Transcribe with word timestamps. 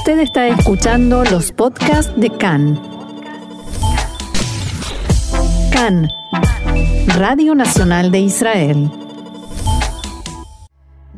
Usted 0.00 0.20
está 0.20 0.48
escuchando 0.48 1.24
los 1.24 1.52
podcasts 1.52 2.10
de 2.16 2.30
CAN. 2.30 2.80
CAN, 5.70 6.08
Radio 7.18 7.54
Nacional 7.54 8.10
de 8.10 8.20
Israel. 8.20 8.90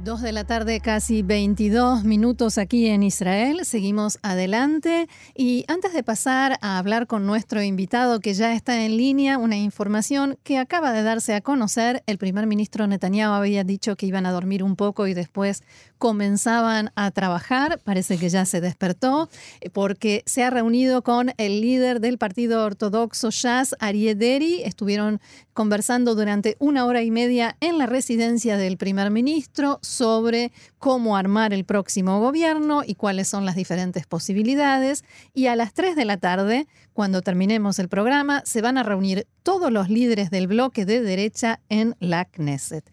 Dos 0.04 0.21
de 0.21 0.32
la 0.32 0.42
tarde, 0.42 0.80
casi 0.80 1.22
22 1.22 2.03
minutos 2.03 2.58
aquí 2.58 2.88
en 2.88 3.04
Israel. 3.04 3.61
Seguimos 3.64 4.18
adelante. 4.23 5.07
Y 5.37 5.64
antes 5.69 5.93
de 5.93 6.03
pasar 6.03 6.59
a 6.61 6.79
hablar 6.79 7.07
con 7.07 7.25
nuestro 7.25 7.62
invitado 7.62 8.19
que 8.19 8.35
ya 8.35 8.53
está 8.53 8.85
en 8.85 8.96
línea, 8.96 9.39
una 9.39 9.57
información 9.57 10.39
que 10.43 10.59
acaba 10.59 10.93
de 10.93 11.05
darse 11.05 11.35
a 11.37 11.41
conocer. 11.41 12.03
El 12.09 12.19
primer 12.19 12.49
ministro 12.49 12.85
Netanyahu 12.89 13.33
había 13.33 13.62
dicho 13.62 13.95
que 13.95 14.07
iban 14.07 14.27
a 14.27 14.33
dormir 14.33 14.64
un 14.64 14.75
poco 14.75 15.07
y 15.07 15.14
después 15.14 15.62
comenzaban 16.03 16.91
a 16.96 17.12
trabajar. 17.12 17.79
Parece 17.85 18.18
que 18.18 18.29
ya 18.29 18.45
se 18.45 18.61
despertó 18.61 19.29
eh, 19.61 19.71
porque 19.71 20.25
se 20.26 20.43
ha 20.43 20.50
reunido 20.50 21.03
con 21.03 21.31
el 21.36 21.61
líder 21.61 22.00
del 22.00 22.18
partido 22.18 22.64
ortodoxo 22.64 23.31
Shas, 23.31 23.76
Ariederi. 23.79 24.64
Estuvieron 24.64 25.21
conversando 25.53 26.17
durante 26.17 26.57
una 26.59 26.86
hora 26.86 27.03
y 27.03 27.12
media 27.12 27.57
en 27.61 27.79
la 27.79 27.86
residencia 27.86 28.57
del 28.57 28.79
primer 28.79 29.12
ministro 29.12 29.79
sobre 29.81 30.50
cómo 30.79 31.17
armar 31.17 31.54
el 31.54 31.64
próximo 31.64 32.19
gobierno 32.19 32.83
y 32.84 32.97
cuáles 32.97 33.28
son 33.28 33.47
las 33.47 33.55
diferentes 33.55 34.05
posibilidades. 34.05 35.05
Y 35.34 35.47
a 35.47 35.55
las 35.55 35.73
3 35.73 35.95
de 35.95 36.05
la 36.05 36.17
tarde, 36.17 36.67
cuando 36.95 37.23
terminemos 37.23 37.78
el 37.78 37.89
programa, 37.89 38.42
se 38.45 38.61
van 38.61 38.77
a 38.77 38.83
reunir 38.83 39.28
todos 39.45 39.70
los 39.70 39.89
líderes 39.89 40.31
del 40.31 40.48
bloque 40.48 40.84
de 40.84 41.00
derecha 41.00 41.61
en 41.69 41.95
la 42.00 42.25
Knesset. 42.25 42.91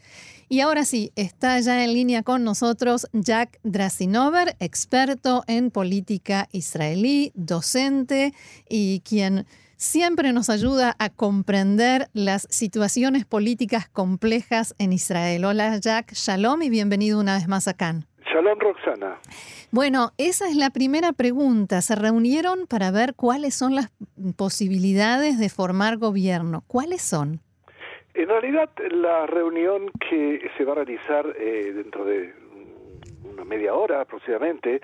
Y 0.52 0.62
ahora 0.62 0.84
sí, 0.84 1.12
está 1.16 1.60
ya 1.60 1.84
en 1.84 1.94
línea 1.94 2.24
con 2.24 2.44
nosotros 2.44 3.08
Jack 3.14 3.60
Drasinover, 3.62 4.56
experto 4.60 5.44
en 5.46 5.70
política 5.70 6.48
israelí, 6.52 7.32
docente 7.36 8.34
y 8.68 9.02
quien 9.02 9.46
siempre 9.78 10.34
nos 10.34 10.50
ayuda 10.50 10.96
a 10.98 11.12
comprender 11.12 12.08
las 12.14 12.48
situaciones 12.50 13.26
políticas 13.26 13.90
complejas 13.90 14.74
en 14.80 14.92
Israel. 14.92 15.46
Hola 15.46 15.78
Jack, 15.78 16.14
shalom 16.14 16.64
y 16.64 16.72
bienvenido 16.72 17.20
una 17.20 17.36
vez 17.36 17.48
más 17.48 17.68
a 17.68 17.76
Cannes. 17.76 18.08
Shalom 18.26 18.58
Roxana. 18.58 19.20
Bueno, 19.70 20.14
esa 20.18 20.50
es 20.50 20.56
la 20.56 20.72
primera 20.72 21.14
pregunta. 21.14 21.84
Se 21.84 21.96
reunieron 21.96 22.66
para 22.66 22.90
ver 22.90 23.14
cuáles 23.14 23.54
son 23.54 23.76
las 23.76 23.92
posibilidades 24.36 25.38
de 25.38 25.50
formar 25.50 25.98
gobierno. 25.98 26.64
¿Cuáles 26.66 27.04
son? 27.04 27.40
En 28.14 28.28
realidad, 28.28 28.70
la 28.90 29.28
reunión 29.28 29.92
que 30.10 30.50
se 30.58 30.66
va 30.66 30.72
a 30.72 30.76
realizar 30.76 31.26
eh, 31.38 31.72
dentro 31.76 32.06
de 32.06 32.34
una 33.24 33.44
media 33.44 33.76
hora 33.76 34.02
aproximadamente, 34.02 34.82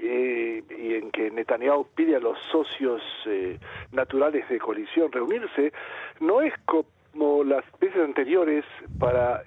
eh, 0.00 0.62
y 0.78 0.94
en 0.94 1.10
que 1.10 1.30
Netanyahu 1.30 1.88
pide 1.94 2.16
a 2.16 2.20
los 2.20 2.38
socios 2.52 3.02
eh, 3.26 3.58
naturales 3.92 4.48
de 4.48 4.58
coalición 4.58 5.10
reunirse, 5.10 5.72
no 6.20 6.40
es 6.40 6.54
como 6.66 7.42
las 7.42 7.64
veces 7.80 8.00
anteriores 8.00 8.64
para 9.00 9.42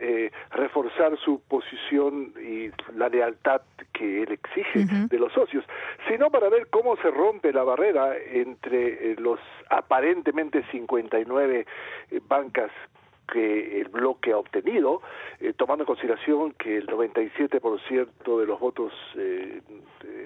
reforzar 0.52 1.18
su 1.18 1.42
posición 1.48 2.34
y 2.38 2.70
la 2.98 3.08
lealtad 3.08 3.62
que 3.94 4.24
él 4.24 4.32
exige 4.34 4.86
de 5.08 5.20
los 5.20 5.32
socios, 5.32 5.64
sino 6.10 6.30
para 6.30 6.50
ver 6.50 6.68
cómo 6.70 6.98
se 6.98 7.10
rompe 7.10 7.54
la 7.54 7.64
barrera 7.64 8.18
entre 8.18 9.16
los 9.16 9.40
aparentemente 9.70 10.64
59 10.72 11.66
bancas 12.28 12.72
que 13.32 13.82
el 13.82 13.88
bloque 13.88 14.34
ha 14.34 14.38
obtenido, 14.38 15.02
eh, 15.40 15.54
tomando 15.54 15.84
en 15.84 15.88
consideración 15.88 16.54
que 16.54 16.78
el 16.78 16.88
97% 16.88 18.40
de 18.40 18.46
los 18.46 18.60
votos 18.60 18.92
eh, 19.16 19.62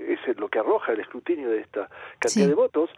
es 0.07 0.39
lo 0.39 0.49
que 0.49 0.59
arroja 0.59 0.93
el 0.93 1.01
escrutinio 1.01 1.49
de 1.49 1.59
esta 1.59 1.89
cantidad 2.19 2.47
de 2.47 2.55
votos, 2.55 2.89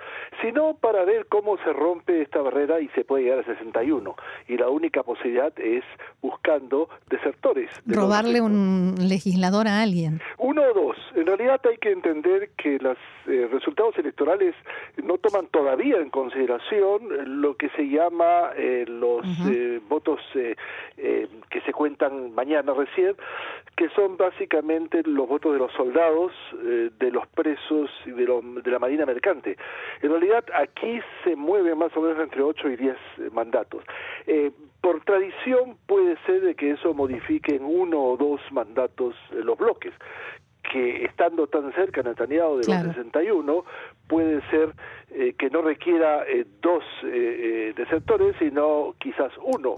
sino 0.42 0.76
para 0.76 1.04
ver 1.04 1.28
cómo 1.28 1.58
se 1.58 1.74
rompe 1.74 2.22
esta 2.22 2.42
barrera 2.42 2.80
y 2.80 2.88
se 2.90 3.04
puede 3.04 3.24
llegar 3.24 3.40
a 3.40 3.44
61. 3.44 4.16
Y 4.48 4.58
la 4.58 4.70
única 4.70 5.04
posibilidad 5.04 5.54
es 5.60 5.84
buscando 6.22 6.90
desertores. 7.10 7.70
Robarle 7.86 8.40
un 8.42 8.96
legislador 9.00 9.68
a 9.68 9.82
alguien. 9.82 10.22
Uno 10.38 10.62
o 10.64 10.74
dos. 10.74 10.98
En 11.16 11.26
realidad 11.26 11.60
hay 11.70 11.78
que 11.78 11.92
entender 11.92 12.52
que 12.58 12.78
los 12.80 12.98
eh, 13.28 13.50
resultados 13.52 13.98
electorales 13.98 14.56
no 15.04 15.18
toman 15.18 15.48
todavía 15.48 15.98
en 15.98 16.10
consideración 16.10 17.42
lo 17.42 17.56
que 17.56 17.70
se 17.70 17.84
llama 17.84 18.52
los 18.88 19.26
votos 19.90 19.97
que 20.02 21.62
se 21.62 21.74
cuentan 21.74 22.34
mañana 22.34 22.74
recién, 22.74 23.16
que 23.76 23.90
son 23.90 24.18
básicamente 24.18 25.04
los 25.04 25.28
votos 25.28 25.54
de 25.54 25.60
los 25.60 25.72
soldados, 25.74 26.32
eh, 26.64 26.90
de 27.00 27.12
los 27.12 27.28
presos 27.28 27.90
y 28.06 28.12
de, 28.12 28.26
de, 28.64 28.72
la 28.72 28.80
Marina 28.80 29.06
Mercante. 29.06 29.56
En 30.02 30.10
realidad 30.10 30.44
aquí 30.56 31.00
se 31.24 31.36
mueve 31.36 31.76
más 31.76 31.96
o 31.96 32.02
menos 32.02 32.20
entre 32.20 32.42
8 32.42 32.70
y 32.70 32.76
10 32.76 32.96
eh, 32.96 33.30
mandatos. 33.32 33.84
Eh, 34.26 34.52
por 34.82 35.04
tradición 35.04 35.78
puede 35.86 36.18
ser 36.26 36.42
de 36.42 36.56
que 36.56 36.72
eso 36.72 36.94
modifique 36.94 37.56
en 37.56 37.64
uno 37.64 38.02
o 38.02 38.18
dos 38.18 38.42
mandatos 38.52 39.16
los 39.32 39.58
bloques 39.58 39.94
que 40.72 41.06
estando 41.06 41.48
tan 41.48 41.74
cerca 41.74 42.04
Netanyahu 42.04 42.58
de 42.58 42.68
los 42.68 42.96
61 42.96 43.64
puede 44.08 44.42
ser 44.50 44.74
eh, 45.12 45.34
que 45.38 45.50
no 45.50 45.62
requiera 45.62 46.26
eh, 46.28 46.46
dos 46.62 46.84
eh, 47.04 47.74
desertores, 47.76 48.36
sino 48.40 48.94
quizás 49.00 49.32
uno. 49.42 49.76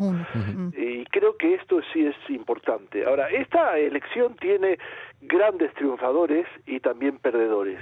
Y 0.75 1.05
creo 1.05 1.37
que 1.37 1.55
esto 1.55 1.79
sí 1.93 2.05
es 2.05 2.15
importante. 2.29 3.05
Ahora, 3.05 3.29
esta 3.29 3.77
elección 3.77 4.35
tiene 4.35 4.77
grandes 5.21 5.73
triunfadores 5.73 6.47
y 6.65 6.79
también 6.79 7.17
perdedores 7.17 7.79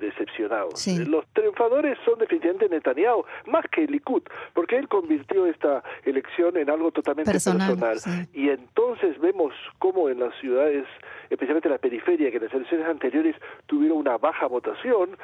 decepcionados. 0.00 0.86
Los 1.06 1.26
triunfadores 1.32 1.98
son 2.04 2.18
definitivamente 2.18 2.68
Netanyahu, 2.68 3.24
más 3.46 3.64
que 3.70 3.86
Likud, 3.86 4.22
porque 4.54 4.76
él 4.76 4.88
convirtió 4.88 5.46
esta 5.46 5.82
elección 6.04 6.56
en 6.56 6.70
algo 6.70 6.90
totalmente 6.90 7.30
personal. 7.30 7.98
Y 8.32 8.48
entonces 8.48 9.18
vemos 9.20 9.52
cómo 9.78 10.08
en 10.08 10.20
las 10.20 10.34
ciudades 10.40 10.86
especialmente 11.30 11.68
la 11.68 11.78
periferia, 11.78 12.30
que 12.30 12.38
en 12.38 12.44
las 12.44 12.54
elecciones 12.54 12.86
anteriores 12.86 13.36
tuvieron 13.66 13.98
una 13.98 14.18
baja 14.18 14.46
votación, 14.46 15.16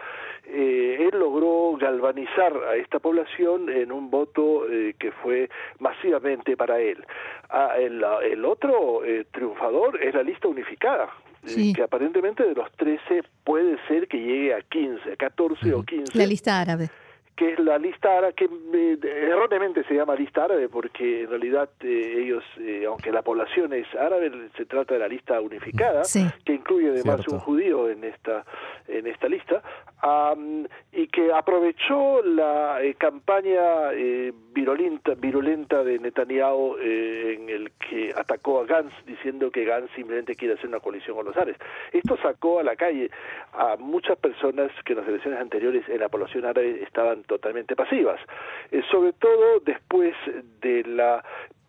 eh, 0.46 1.08
él 1.10 1.18
logró 1.18 1.76
galvanizar 1.78 2.52
a 2.68 2.76
esta 2.76 2.98
población 2.98 3.70
en 3.70 3.90
un 3.90 4.10
voto 4.10 4.68
eh, 4.70 4.94
que 4.98 5.12
fue 5.12 5.48
masivamente 5.78 6.56
para 6.56 6.78
él. 6.80 7.04
Ah, 7.48 7.74
el, 7.78 8.44
otro 8.44 9.04
eh, 9.04 9.26
triunfador 9.30 10.02
es 10.02 10.14
la 10.14 10.22
lista 10.22 10.48
unificada, 10.48 11.08
que 11.44 11.82
aparentemente 11.82 12.42
de 12.42 12.54
los 12.54 12.70
13 12.72 13.22
puede 13.44 13.76
ser 13.88 14.08
que 14.08 14.18
llegue 14.18 14.54
a 14.54 14.60
15, 14.62 15.12
a 15.12 15.16
14 15.16 15.74
o 15.74 15.82
15. 15.82 16.18
La 16.18 16.26
lista 16.26 16.60
árabe 16.60 16.90
que 17.36 17.52
es 17.52 17.58
la 17.58 17.78
lista 17.78 18.16
árabe, 18.18 18.34
que 18.34 18.44
eh, 18.44 18.98
erróneamente 19.02 19.82
se 19.84 19.94
llama 19.94 20.14
lista 20.14 20.44
árabe 20.44 20.68
porque 20.68 21.22
en 21.22 21.30
realidad 21.30 21.68
eh, 21.80 22.22
ellos, 22.22 22.44
eh, 22.58 22.84
aunque 22.86 23.10
la 23.10 23.22
población 23.22 23.72
es 23.72 23.86
árabe, 23.94 24.30
se 24.56 24.66
trata 24.66 24.94
de 24.94 25.00
la 25.00 25.08
lista 25.08 25.40
unificada, 25.40 26.02
que 26.44 26.52
incluye 26.52 26.90
además 26.90 27.26
un 27.28 27.40
judío 27.40 27.90
en 27.90 28.04
esta, 28.04 28.44
en 28.86 29.06
esta 29.06 29.28
lista, 29.28 29.62
y 30.92 31.08
que 31.08 31.32
aprovechó 31.32 32.22
la 32.22 32.78
campaña 32.98 33.90
virulenta, 34.52 35.14
virulenta 35.14 35.82
de 35.82 35.98
Netanyahu 35.98 36.76
en 36.78 37.48
el 37.48 37.72
que 37.72 38.12
atacó 38.14 38.60
a 38.60 38.66
Gantz 38.66 38.92
diciendo 39.06 39.50
que 39.50 39.64
Gantz 39.64 39.90
simplemente 39.94 40.34
quiere 40.34 40.54
hacer 40.54 40.68
una 40.68 40.80
coalición 40.80 41.16
con 41.16 41.26
los 41.26 41.36
árabes. 41.36 41.56
Esto 41.92 42.16
sacó 42.18 42.60
a 42.60 42.62
la 42.62 42.76
calle 42.76 43.10
a 43.54 43.76
muchas 43.78 44.18
personas 44.18 44.70
que 44.84 44.92
en 44.92 44.98
las 45.00 45.08
elecciones 45.08 45.40
anteriores 45.40 45.88
en 45.88 46.00
la 46.00 46.08
población 46.08 46.44
árabe 46.44 46.82
estaban 46.82 47.23
totalmente 47.26 47.76
pasivas, 47.76 48.20
eh, 48.70 48.82
sobre 48.90 49.12
todo 49.14 49.60
después 49.60 50.14
de 50.60 50.84
la 50.84 51.24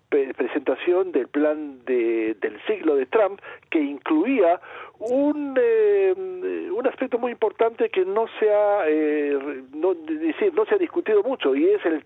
presentación 0.10 1.12
del 1.12 1.28
plan 1.28 1.84
de, 1.86 2.36
del 2.40 2.62
siglo 2.66 2.96
de 2.96 3.06
Trump 3.08 3.42
que 3.70 3.80
incluía 3.80 4.62
un, 5.00 5.58
eh, 5.60 6.70
un 6.72 6.88
aspecto 6.88 7.18
muy 7.18 7.32
importante 7.32 7.90
que 7.90 8.06
no 8.06 8.26
se 8.40 8.50
ha 8.50 8.84
eh, 8.88 9.64
no, 9.74 9.94
decir, 9.94 10.54
no 10.54 10.66
se 10.66 10.76
ha 10.76 10.78
discutido 10.78 11.22
mucho 11.24 11.56
y 11.56 11.70
es 11.70 11.86
el 11.86 12.04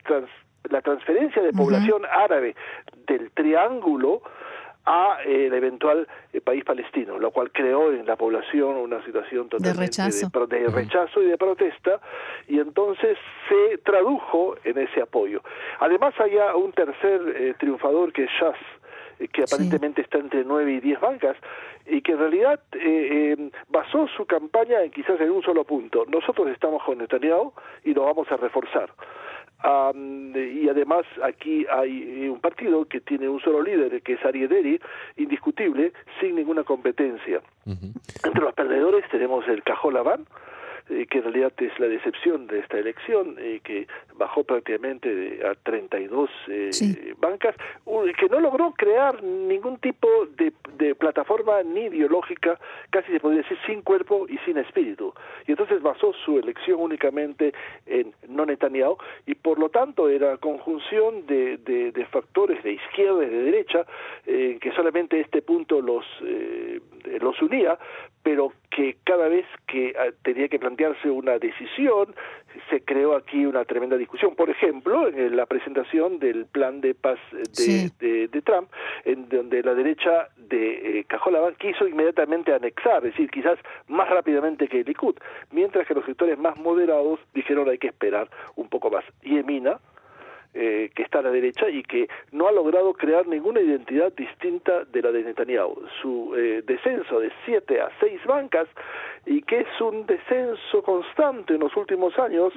la 0.70 0.82
transferencia 0.82 1.42
de 1.42 1.54
población 1.54 2.04
árabe 2.06 2.56
del 3.08 3.32
triángulo 3.32 4.22
a 4.90 5.20
eh, 5.24 5.46
el 5.46 5.54
eventual 5.54 6.08
eh, 6.34 6.42
país 6.42 6.66
palestino, 6.66 7.20
lo 7.20 7.30
cual 7.30 7.52
creó 7.52 7.94
en 7.94 8.08
la 8.08 8.16
población 8.16 8.76
una 8.76 9.06
situación 9.06 9.48
totalmente 9.48 10.02
de 10.02 10.08
rechazo. 10.08 10.48
De, 10.48 10.68
rechazo 10.68 11.22
y 11.22 11.26
de 11.28 11.38
protesta, 11.38 12.02
y 12.48 12.60
entonces 12.60 13.16
se 13.48 13.78
tradujo 13.80 14.56
en 14.64 14.80
ese 14.80 15.04
apoyo. 15.04 15.44
Además, 15.80 16.16
hay 16.20 16.38
un 16.56 16.72
tercer 16.72 17.22
eh, 17.36 17.54
triunfador 17.60 18.12
que 18.12 18.24
es 18.24 18.32
Shas, 18.32 18.58
que 19.28 19.44
aparentemente 19.44 20.02
está 20.02 20.18
entre 20.18 20.44
nueve 20.44 20.74
y 20.74 20.80
diez 20.80 21.00
bancas, 21.00 21.36
y 21.86 22.02
que 22.02 22.14
en 22.14 22.20
realidad 22.20 22.60
basó 23.68 24.08
su 24.16 24.26
campaña 24.26 24.82
en 24.84 24.92
quizás 24.92 25.20
en 25.20 25.32
un 25.32 25.42
solo 25.42 25.64
punto. 25.64 26.06
Nosotros 26.08 26.48
estamos 26.50 26.84
con 26.84 27.00
Netanyahu 27.00 27.52
y 27.84 27.94
lo 27.94 28.04
vamos 28.06 28.32
a 28.32 28.38
reforzar 28.38 28.90
y 29.64 30.70
además 30.70 31.06
aquí 31.22 31.66
hay 31.70 32.24
eh, 32.24 32.30
un 32.30 32.40
partido 32.40 32.86
que 32.86 33.02
tiene 33.02 33.28
un 33.28 33.42
solo 33.42 33.62
líder, 33.62 34.02
que 34.02 34.14
es 34.14 34.26
Ariederi, 34.26 34.80
indiscutible, 35.18 35.92
sin 36.20 36.36
ninguna 36.36 36.64
competencia. 36.64 37.42
Entre 37.66 38.42
los 38.42 38.54
perdedores 38.54 39.04
tenemos 39.12 39.48
el 39.48 39.62
Cajolabán, 39.64 40.26
eh, 40.90 41.06
que 41.10 41.20
en 41.20 41.24
realidad 41.26 41.54
es 41.58 41.78
la 41.80 41.88
decepción 41.88 42.48
de 42.48 42.60
esta 42.60 42.78
elección, 42.78 43.36
eh, 43.40 43.60
que 43.64 43.88
bajó 44.16 44.44
prácticamente 44.44 45.40
a 45.46 45.56
32 45.56 46.30
eh, 46.48 47.14
bancas, 47.20 47.56
que 48.18 48.28
no 48.30 48.40
logró 48.40 48.72
crear 48.72 49.24
ningún 49.24 49.78
tipo 49.78 50.08
de, 50.38 50.52
de, 50.78 50.96
plataforma 50.96 51.64
ni 51.64 51.82
ideológica, 51.82 52.60
casi 52.90 53.12
se 53.12 53.20
podría 53.20 53.42
decir 53.42 53.58
sin 53.66 53.82
cuerpo 53.82 54.26
y 54.28 54.38
sin 54.40 54.58
espíritu. 54.58 55.14
Y 55.48 55.52
entonces 55.52 55.82
basó 55.82 56.14
su 56.26 56.38
elección 56.38 56.80
únicamente 56.80 57.54
en 57.86 58.14
no 58.28 58.46
Netanyahu 58.46 58.98
y 59.26 59.36
por 59.36 59.60
lo 59.60 59.70
tanto 59.70 60.10
era 60.10 60.38
conjunción 60.38 61.26
de, 61.28 61.58
de, 61.58 61.92
de 61.92 62.06
factores 62.06 62.62
de 62.64 62.74
izquierda 62.74 63.26
y 63.26 63.30
de 63.30 63.44
derecha 63.44 63.86
que 64.26 64.72
solamente 64.76 65.20
este 65.20 65.42
punto 65.42 65.82
los, 65.82 66.06
los 67.22 67.42
unía, 67.42 67.78
pero 68.24 68.54
que 68.70 68.98
cada 69.04 69.28
vez 69.28 69.46
que 69.68 69.96
ah, 69.98 70.12
tenía 70.24 70.48
que 70.48 70.60
plantearse 70.60 71.10
una 71.10 71.40
decisión, 71.40 72.14
se 72.70 72.82
creó 72.82 73.16
aquí 73.16 73.46
una 73.46 73.66
tremenda 73.66 73.98
discusión. 73.98 74.36
Por 74.36 74.50
ejemplo, 74.50 75.08
en 75.08 75.36
la 75.36 75.46
presentación 75.46 76.20
del 76.20 76.46
plan 76.46 76.82
de 76.82 76.94
paz 76.96 77.20
de, 77.32 78.28
de, 78.28 78.42
Trump, 78.42 78.70
en 79.06 79.30
donde 79.30 79.62
la 79.64 79.74
derecha 79.74 80.30
de 80.38 81.00
eh, 81.00 81.06
quiso 81.58 81.88
inmediatamente 81.88 82.54
anexar, 82.54 83.06
es 83.06 83.12
decir, 83.12 83.30
quizás 83.30 83.60
más 83.88 84.10
rápidamente 84.10 84.68
que 84.68 84.82
el 84.82 84.86
Likud, 84.86 85.16
mientras 85.52 85.88
que 85.88 85.94
los 85.94 86.06
sectores 86.06 86.38
más 86.38 86.58
moderados 86.58 87.20
dijeron 87.34 87.70
hay 87.70 87.78
que 87.78 87.88
esperar 87.88 88.30
un 88.56 88.70
poco 88.70 88.90
más. 88.90 89.04
Y 89.22 89.38
Emina, 89.38 89.80
eh, 90.56 90.90
que 90.96 91.04
está 91.04 91.20
a 91.20 91.22
la 91.22 91.30
derecha 91.30 91.70
y 91.70 91.84
que 91.84 92.10
no 92.32 92.48
ha 92.48 92.52
logrado 92.52 92.94
crear 92.94 93.28
ninguna 93.28 93.62
identidad 93.62 94.12
distinta 94.14 94.84
de 94.86 95.02
la 95.04 95.12
de 95.12 95.24
Netanyahu. 95.24 95.76
Su 96.02 96.34
eh, 96.36 96.64
descenso 96.66 97.20
de 97.20 97.32
siete 97.46 97.80
a 97.80 97.90
seis 98.00 98.20
bancas 98.26 98.68
y 99.28 99.44
que 99.44 99.60
es 99.60 99.82
un 99.82 100.08
descenso 100.08 100.82
constante 100.82 101.54
en 101.54 101.60
los 101.60 101.76
últimos 101.78 102.18
años, 102.18 102.52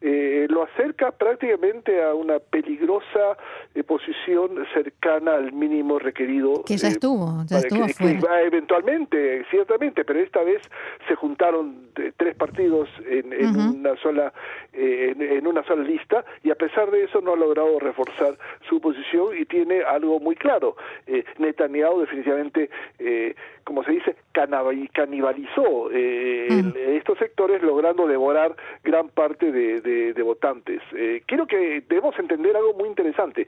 eh, 0.00 0.46
lo 0.48 0.62
acerca 0.62 1.10
prácticamente 1.10 2.02
a 2.02 2.14
una 2.14 2.38
peligrosa 2.38 3.36
posición 3.86 4.64
cercana 4.72 5.34
al 5.34 5.52
mínimo 5.52 5.98
requerido. 5.98 6.64
Que 6.64 6.78
ya 6.78 6.88
estuvo, 6.88 7.44
ya 7.46 7.58
estuvo 7.58 7.84
eventualmente, 8.42 9.44
ciertamente, 9.50 10.04
pero 10.06 10.20
esta 10.20 10.42
vez 10.42 10.62
se 11.08 11.14
juntaron 11.14 11.90
tres 12.16 12.34
partidos 12.36 12.88
en, 13.06 13.34
una 13.76 13.94
sola 13.96 14.32
en, 14.72 15.20
en, 15.20 15.46
una 15.46 15.62
sola 15.64 15.82
lista 15.82 16.24
y 16.42 16.50
a 16.50 16.54
pesar 16.54 16.90
de 16.90 17.04
eso 17.04 17.20
no 17.20 17.33
ha 17.34 17.36
logrado 17.36 17.78
reforzar 17.78 18.36
su 18.68 18.80
posición 18.80 19.36
y 19.36 19.44
tiene 19.44 19.82
algo 19.82 20.20
muy 20.20 20.36
claro. 20.36 20.76
Eh, 21.06 21.24
Netanyahu 21.38 22.00
definitivamente, 22.00 22.70
eh, 22.98 23.34
como 23.64 23.82
se 23.82 23.92
dice, 23.92 24.16
canibalizó 24.32 25.90
eh, 25.90 26.48
mm. 26.50 26.72
estos 26.96 27.18
sectores 27.18 27.62
logrando 27.62 28.06
devorar 28.06 28.54
gran 28.82 29.08
parte 29.08 29.50
de, 29.50 29.80
de, 29.80 30.22
votantes. 30.22 30.80
Eh, 30.96 31.22
quiero 31.26 31.46
que 31.46 31.82
debemos 31.88 32.18
entender 32.18 32.56
algo 32.56 32.74
muy 32.74 32.88
interesante. 32.88 33.46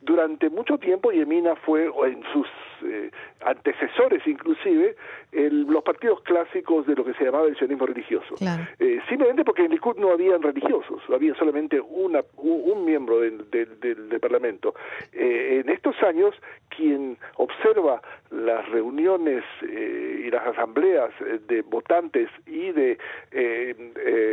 Durante 0.00 0.50
mucho 0.50 0.78
tiempo 0.78 1.12
Yemina 1.12 1.54
fue, 1.56 1.84
en 1.86 2.22
sus 2.32 2.46
eh, 2.82 3.10
antecesores 3.40 4.26
inclusive, 4.26 4.96
el, 5.32 5.62
los 5.62 5.82
partidos 5.82 6.20
clásicos 6.22 6.86
de 6.86 6.94
lo 6.94 7.04
que 7.04 7.14
se 7.14 7.24
llamaba 7.24 7.46
el 7.46 7.56
sionismo 7.56 7.86
religioso. 7.86 8.34
Eh, 8.78 9.00
simplemente 9.08 9.44
porque 9.44 9.64
en 9.64 9.70
Likud 9.70 9.96
no 9.96 10.10
habían 10.12 10.42
religiosos, 10.42 11.00
había 11.12 11.34
solamente 11.34 11.80
una, 11.80 12.22
un, 12.36 12.84
miembro 12.84 13.20
del, 13.20 13.50
del, 13.50 14.20
Parlamento. 14.20 14.74
Eh, 15.12 15.62
en 15.64 15.70
estos 15.70 15.94
años, 16.02 16.34
quien 16.78 17.18
observa 17.36 18.00
las 18.30 18.68
reuniones 18.68 19.42
y 19.62 20.30
las 20.30 20.46
asambleas 20.46 21.10
de 21.48 21.62
votantes 21.62 22.30
y 22.46 22.70
de 22.70 22.98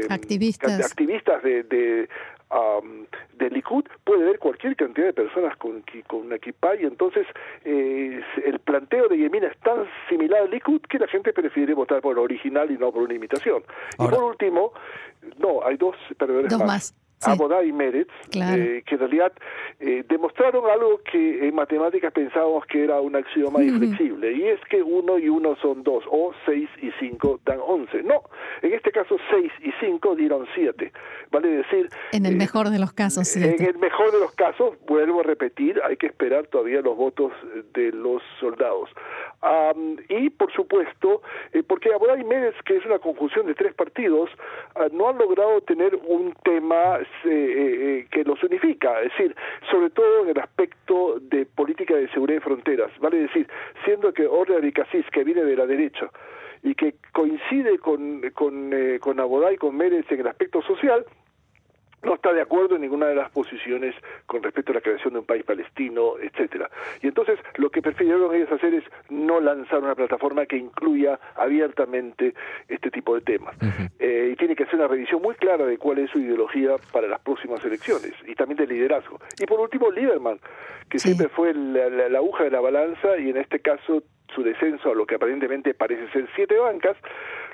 activistas, 0.09 0.79
activistas 0.85 1.41
de, 1.41 1.63
de 1.63 2.09
um, 2.51 3.05
del 3.37 3.53
Likud 3.53 3.85
puede 4.03 4.23
ver 4.25 4.39
cualquier 4.39 4.75
cantidad 4.75 5.07
de 5.07 5.13
personas 5.13 5.57
con, 5.57 5.83
con 6.07 6.27
una 6.27 6.35
equipa 6.35 6.75
y 6.75 6.83
entonces 6.83 7.25
eh, 7.63 8.21
el 8.45 8.59
planteo 8.59 9.07
de 9.07 9.17
Yemina 9.17 9.47
es 9.47 9.57
tan 9.59 9.85
similar 10.07 10.43
al 10.43 10.51
Likud 10.51 10.81
que 10.81 10.99
la 10.99 11.07
gente 11.07 11.33
prefiere 11.33 11.73
votar 11.73 12.01
por 12.01 12.13
el 12.13 12.19
original 12.19 12.69
y 12.69 12.77
no 12.77 12.91
por 12.91 13.03
una 13.03 13.15
imitación. 13.15 13.63
y 13.93 14.07
por 14.07 14.23
último, 14.23 14.71
no, 15.37 15.65
hay 15.65 15.77
dos 15.77 15.95
perdedores 16.17 16.55
más. 16.59 16.93
Abodá 17.21 17.63
y 17.63 17.71
Meretz, 17.71 18.11
eh, 18.33 18.83
que 18.85 18.95
en 18.95 18.99
realidad 18.99 19.33
eh, 19.79 20.03
demostraron 20.07 20.69
algo 20.69 20.99
que 21.11 21.47
en 21.47 21.55
matemáticas 21.55 22.11
pensábamos 22.13 22.65
que 22.65 22.83
era 22.83 22.99
un 23.01 23.15
axioma 23.15 23.63
inflexible, 23.63 24.33
y 24.33 24.43
es 24.43 24.59
que 24.69 24.81
uno 24.81 25.17
y 25.17 25.29
uno 25.29 25.55
son 25.61 25.83
dos, 25.83 26.03
o 26.09 26.33
seis 26.45 26.69
y 26.81 26.91
cinco 26.99 27.39
dan 27.45 27.59
once. 27.65 28.03
No, 28.03 28.21
en 28.61 28.73
este 28.73 28.91
caso 28.91 29.17
seis 29.29 29.51
y 29.63 29.71
cinco 29.79 30.15
dieron 30.15 30.45
siete. 30.53 30.91
Vale 31.31 31.47
decir... 31.49 31.89
En 32.11 32.25
el 32.25 32.33
eh, 32.33 32.37
mejor 32.37 32.69
de 32.69 32.79
los 32.79 32.93
casos, 32.93 33.27
siete. 33.27 33.63
En 33.63 33.69
el 33.69 33.77
mejor 33.77 34.11
de 34.11 34.19
los 34.19 34.31
casos, 34.33 34.75
vuelvo 34.85 35.21
a 35.21 35.23
repetir, 35.23 35.81
hay 35.83 35.97
que 35.97 36.07
esperar 36.07 36.47
todavía 36.47 36.81
los 36.81 36.95
votos 36.95 37.31
de 37.73 37.91
los 37.91 38.21
soldados. 38.39 38.89
y, 40.09 40.29
por 40.29 40.51
supuesto, 40.53 41.21
porque 41.67 41.93
Abodá 41.93 42.19
y 42.19 42.23
Meretz, 42.23 42.61
que 42.65 42.77
es 42.77 42.85
una 42.85 42.99
conjunción 42.99 43.47
de 43.47 43.55
tres 43.55 43.73
partidos, 43.73 44.29
ah, 44.75 44.87
no 44.91 45.09
han 45.09 45.17
logrado 45.17 45.61
tener 45.61 45.95
un 45.95 46.33
tema 46.43 46.99
eh, 47.25 47.29
eh, 47.29 48.07
que 48.11 48.23
los 48.23 48.41
unifica, 48.43 49.01
es 49.01 49.11
decir, 49.11 49.35
sobre 49.69 49.89
todo 49.89 50.23
en 50.23 50.29
el 50.29 50.39
aspecto 50.39 51.19
de 51.19 51.45
política 51.45 51.95
de 51.95 52.09
seguridad 52.09 52.39
y 52.39 52.43
fronteras, 52.43 52.91
vale 52.99 53.17
decir, 53.17 53.47
siendo 53.83 54.13
que 54.13 54.27
Orlear 54.27 54.63
y 54.65 54.71
Casís, 54.71 55.05
que 55.11 55.23
viene 55.23 55.43
de 55.43 55.55
la 55.55 55.65
derecha, 55.65 56.09
y 56.63 56.73
que 56.75 56.95
coincide 57.13 57.77
con, 57.79 58.21
con, 58.33 58.71
eh, 58.73 58.99
con 58.99 59.19
Abodá 59.19 59.53
y 59.53 59.57
con 59.57 59.75
Mérez 59.77 60.05
en 60.11 60.21
el 60.21 60.27
aspecto 60.27 60.61
social, 60.63 61.05
no 62.05 62.15
está 62.15 62.33
de 62.33 62.41
acuerdo 62.41 62.75
en 62.75 62.81
ninguna 62.81 63.07
de 63.07 63.15
las 63.15 63.31
posiciones 63.31 63.95
con 64.25 64.43
respecto 64.43 64.71
a 64.71 64.75
la 64.75 64.81
creación 64.81 65.13
de 65.13 65.19
un 65.19 65.25
país 65.25 65.43
palestino, 65.43 66.13
etcétera. 66.21 66.69
Y 67.01 67.07
entonces 67.07 67.39
lo 67.55 67.69
que 67.69 67.81
prefirieron 67.81 68.33
ellos 68.33 68.51
hacer 68.51 68.73
es 68.73 68.83
no 69.09 69.39
lanzar 69.39 69.79
una 69.79 69.95
plataforma 69.95 70.45
que 70.45 70.57
incluya 70.57 71.19
abiertamente 71.35 72.33
este 72.67 72.91
tipo 72.91 73.15
de 73.15 73.21
temas. 73.21 73.55
Eh, 73.99 74.29
y 74.33 74.35
tiene 74.35 74.55
que 74.55 74.63
hacer 74.63 74.75
una 74.75 74.87
revisión 74.87 75.21
muy 75.21 75.35
clara 75.35 75.65
de 75.65 75.77
cuál 75.77 75.99
es 75.99 76.09
su 76.11 76.19
ideología 76.19 76.75
para 76.91 77.07
las 77.07 77.19
próximas 77.21 77.63
elecciones 77.65 78.13
y 78.27 78.35
también 78.35 78.57
de 78.57 78.67
liderazgo. 78.67 79.19
Y 79.39 79.45
por 79.45 79.59
último, 79.59 79.91
Lieberman, 79.91 80.39
que 80.89 80.99
siempre 80.99 81.27
fue 81.29 81.53
la, 81.53 81.89
la 82.09 82.17
aguja 82.19 82.43
de 82.43 82.51
la 82.51 82.61
balanza 82.61 83.17
y 83.17 83.29
en 83.29 83.37
este 83.37 83.59
caso 83.59 84.03
su 84.35 84.43
descenso 84.43 84.91
a 84.91 84.95
lo 84.95 85.05
que 85.05 85.15
aparentemente 85.15 85.73
parece 85.73 86.07
ser 86.11 86.27
siete 86.35 86.57
bancas, 86.57 86.97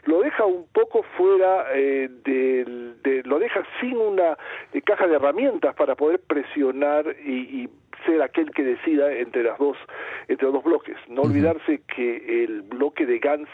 lo 0.05 0.21
deja 0.21 0.45
un 0.45 0.65
poco 0.73 1.03
fuera 1.15 1.67
eh, 1.73 2.09
de, 2.23 3.21
lo 3.23 3.39
deja 3.39 3.63
sin 3.79 3.97
una 3.97 4.37
eh, 4.73 4.81
caja 4.81 5.07
de 5.07 5.15
herramientas 5.15 5.75
para 5.75 5.95
poder 5.95 6.19
presionar 6.19 7.05
y, 7.25 7.69
ser 8.05 8.19
aquel 8.23 8.49
que 8.49 8.63
decida 8.63 9.13
entre 9.13 9.43
las 9.43 9.59
dos 9.59 9.77
entre 10.27 10.45
los 10.45 10.55
dos 10.55 10.63
bloques. 10.63 10.97
No 11.07 11.21
olvidarse 11.21 11.81
que 11.85 12.43
el 12.43 12.63
bloque 12.63 13.05
de 13.05 13.19
Gantz 13.19 13.49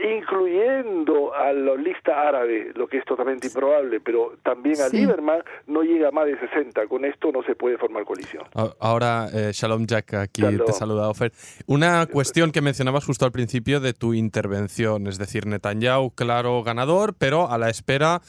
incluyendo 0.00 1.34
a 1.34 1.52
la 1.52 1.74
lista 1.74 2.28
árabe, 2.28 2.72
lo 2.74 2.86
que 2.86 2.98
es 2.98 3.04
totalmente 3.04 3.48
improbable, 3.48 4.00
pero 4.00 4.34
también 4.42 4.80
a 4.80 4.88
Lieberman 4.88 5.42
no 5.66 5.82
llega 5.82 6.08
a 6.08 6.10
más 6.10 6.26
de 6.26 6.38
60. 6.38 6.86
Con 6.86 7.04
esto 7.04 7.30
no 7.30 7.42
se 7.42 7.54
puede 7.54 7.76
formar 7.76 8.04
coalición. 8.04 8.44
Ahora, 8.80 9.28
eh, 9.32 9.50
Shalom 9.52 9.86
Jack, 9.86 10.14
aquí 10.14 10.42
te 10.42 10.72
saluda 10.72 11.08
Ofer. 11.08 11.32
Una 11.66 12.06
cuestión 12.06 12.52
que 12.52 12.62
mencionabas 12.62 13.04
justo 13.04 13.24
al 13.24 13.32
principio 13.32 13.80
de 13.80 13.92
tu 13.92 14.14
intervención, 14.14 15.06
es 15.06 15.18
decir, 15.18 15.46
Netanyahu, 15.46 16.10
claro, 16.14 16.62
ganador, 16.62 17.14
pero 17.18 17.50
a 17.50 17.58
la 17.58 17.68
espera 17.68 18.22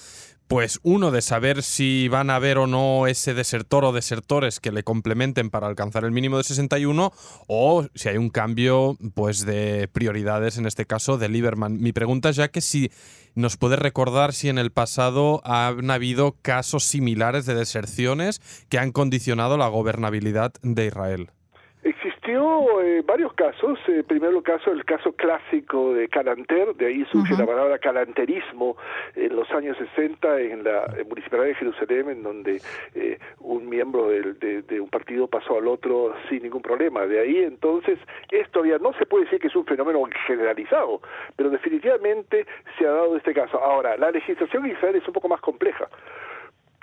pues 0.53 0.79
uno 0.83 1.09
de 1.09 1.23
saber 1.23 1.63
si 1.63 2.07
van 2.09 2.29
a 2.29 2.35
haber 2.35 2.59
o 2.59 2.67
no 2.67 3.07
ese 3.07 3.33
desertor 3.33 3.85
o 3.85 3.91
desertores 3.91 4.59
que 4.59 4.71
le 4.71 4.83
complementen 4.83 5.49
para 5.49 5.65
alcanzar 5.65 6.03
el 6.03 6.11
mínimo 6.11 6.37
de 6.37 6.43
61 6.43 7.11
o 7.47 7.87
si 7.95 8.09
hay 8.09 8.17
un 8.17 8.29
cambio 8.29 8.95
pues 9.15 9.47
de 9.47 9.87
prioridades 9.91 10.59
en 10.59 10.67
este 10.67 10.85
caso 10.85 11.17
de 11.17 11.27
Lieberman. 11.27 11.81
Mi 11.81 11.91
pregunta 11.91 12.29
es 12.29 12.35
ya 12.35 12.49
que 12.49 12.61
si 12.61 12.91
nos 13.33 13.57
puede 13.57 13.77
recordar 13.77 14.31
si 14.31 14.47
en 14.47 14.59
el 14.59 14.71
pasado 14.71 15.41
han 15.43 15.89
habido 15.89 16.35
casos 16.43 16.83
similares 16.83 17.47
de 17.47 17.55
deserciones 17.55 18.39
que 18.69 18.77
han 18.77 18.91
condicionado 18.91 19.57
la 19.57 19.69
gobernabilidad 19.69 20.53
de 20.61 20.85
Israel. 20.85 21.31
Existió 22.33 22.81
eh, 22.81 23.03
varios 23.05 23.31
casos. 23.33 23.77
Eh, 23.87 24.03
primero 24.07 24.35
el 24.37 24.43
caso, 24.43 24.71
el 24.71 24.83
caso 24.85 25.11
clásico 25.11 25.93
de 25.93 26.07
Calanter, 26.07 26.73
de 26.75 26.87
ahí 26.87 27.05
surge 27.11 27.37
la 27.37 27.45
palabra 27.45 27.77
calanterismo 27.77 28.75
en 29.15 29.35
los 29.35 29.49
años 29.51 29.77
60 29.77 30.39
en 30.39 30.63
la 30.63 30.87
Municipalidad 31.07 31.49
de 31.49 31.55
Jerusalén, 31.55 32.09
en 32.09 32.23
donde 32.23 32.59
eh, 32.95 33.19
un 33.39 33.69
miembro 33.69 34.09
de, 34.09 34.63
de, 34.63 34.81
un 34.81 34.89
partido 34.89 35.27
pasó 35.27 35.59
al 35.59 35.67
otro 35.67 36.15
sin 36.27 36.41
ningún 36.41 36.63
problema. 36.63 37.05
De 37.05 37.19
ahí 37.19 37.37
entonces, 37.37 37.99
esto 38.31 38.65
ya 38.65 38.79
no 38.79 38.93
se 38.93 39.05
puede 39.05 39.25
decir 39.25 39.39
que 39.39 39.47
es 39.47 39.55
un 39.55 39.65
fenómeno 39.65 40.03
generalizado, 40.25 41.01
pero 41.35 41.51
definitivamente 41.51 42.47
se 42.79 42.87
ha 42.87 42.91
dado 42.91 43.15
este 43.15 43.35
caso. 43.35 43.59
Ahora, 43.59 43.95
la 43.97 44.09
legislación 44.09 44.65
en 44.65 44.71
Israel 44.71 44.95
es 44.95 45.07
un 45.07 45.13
poco 45.13 45.29
más 45.29 45.41
compleja 45.41 45.87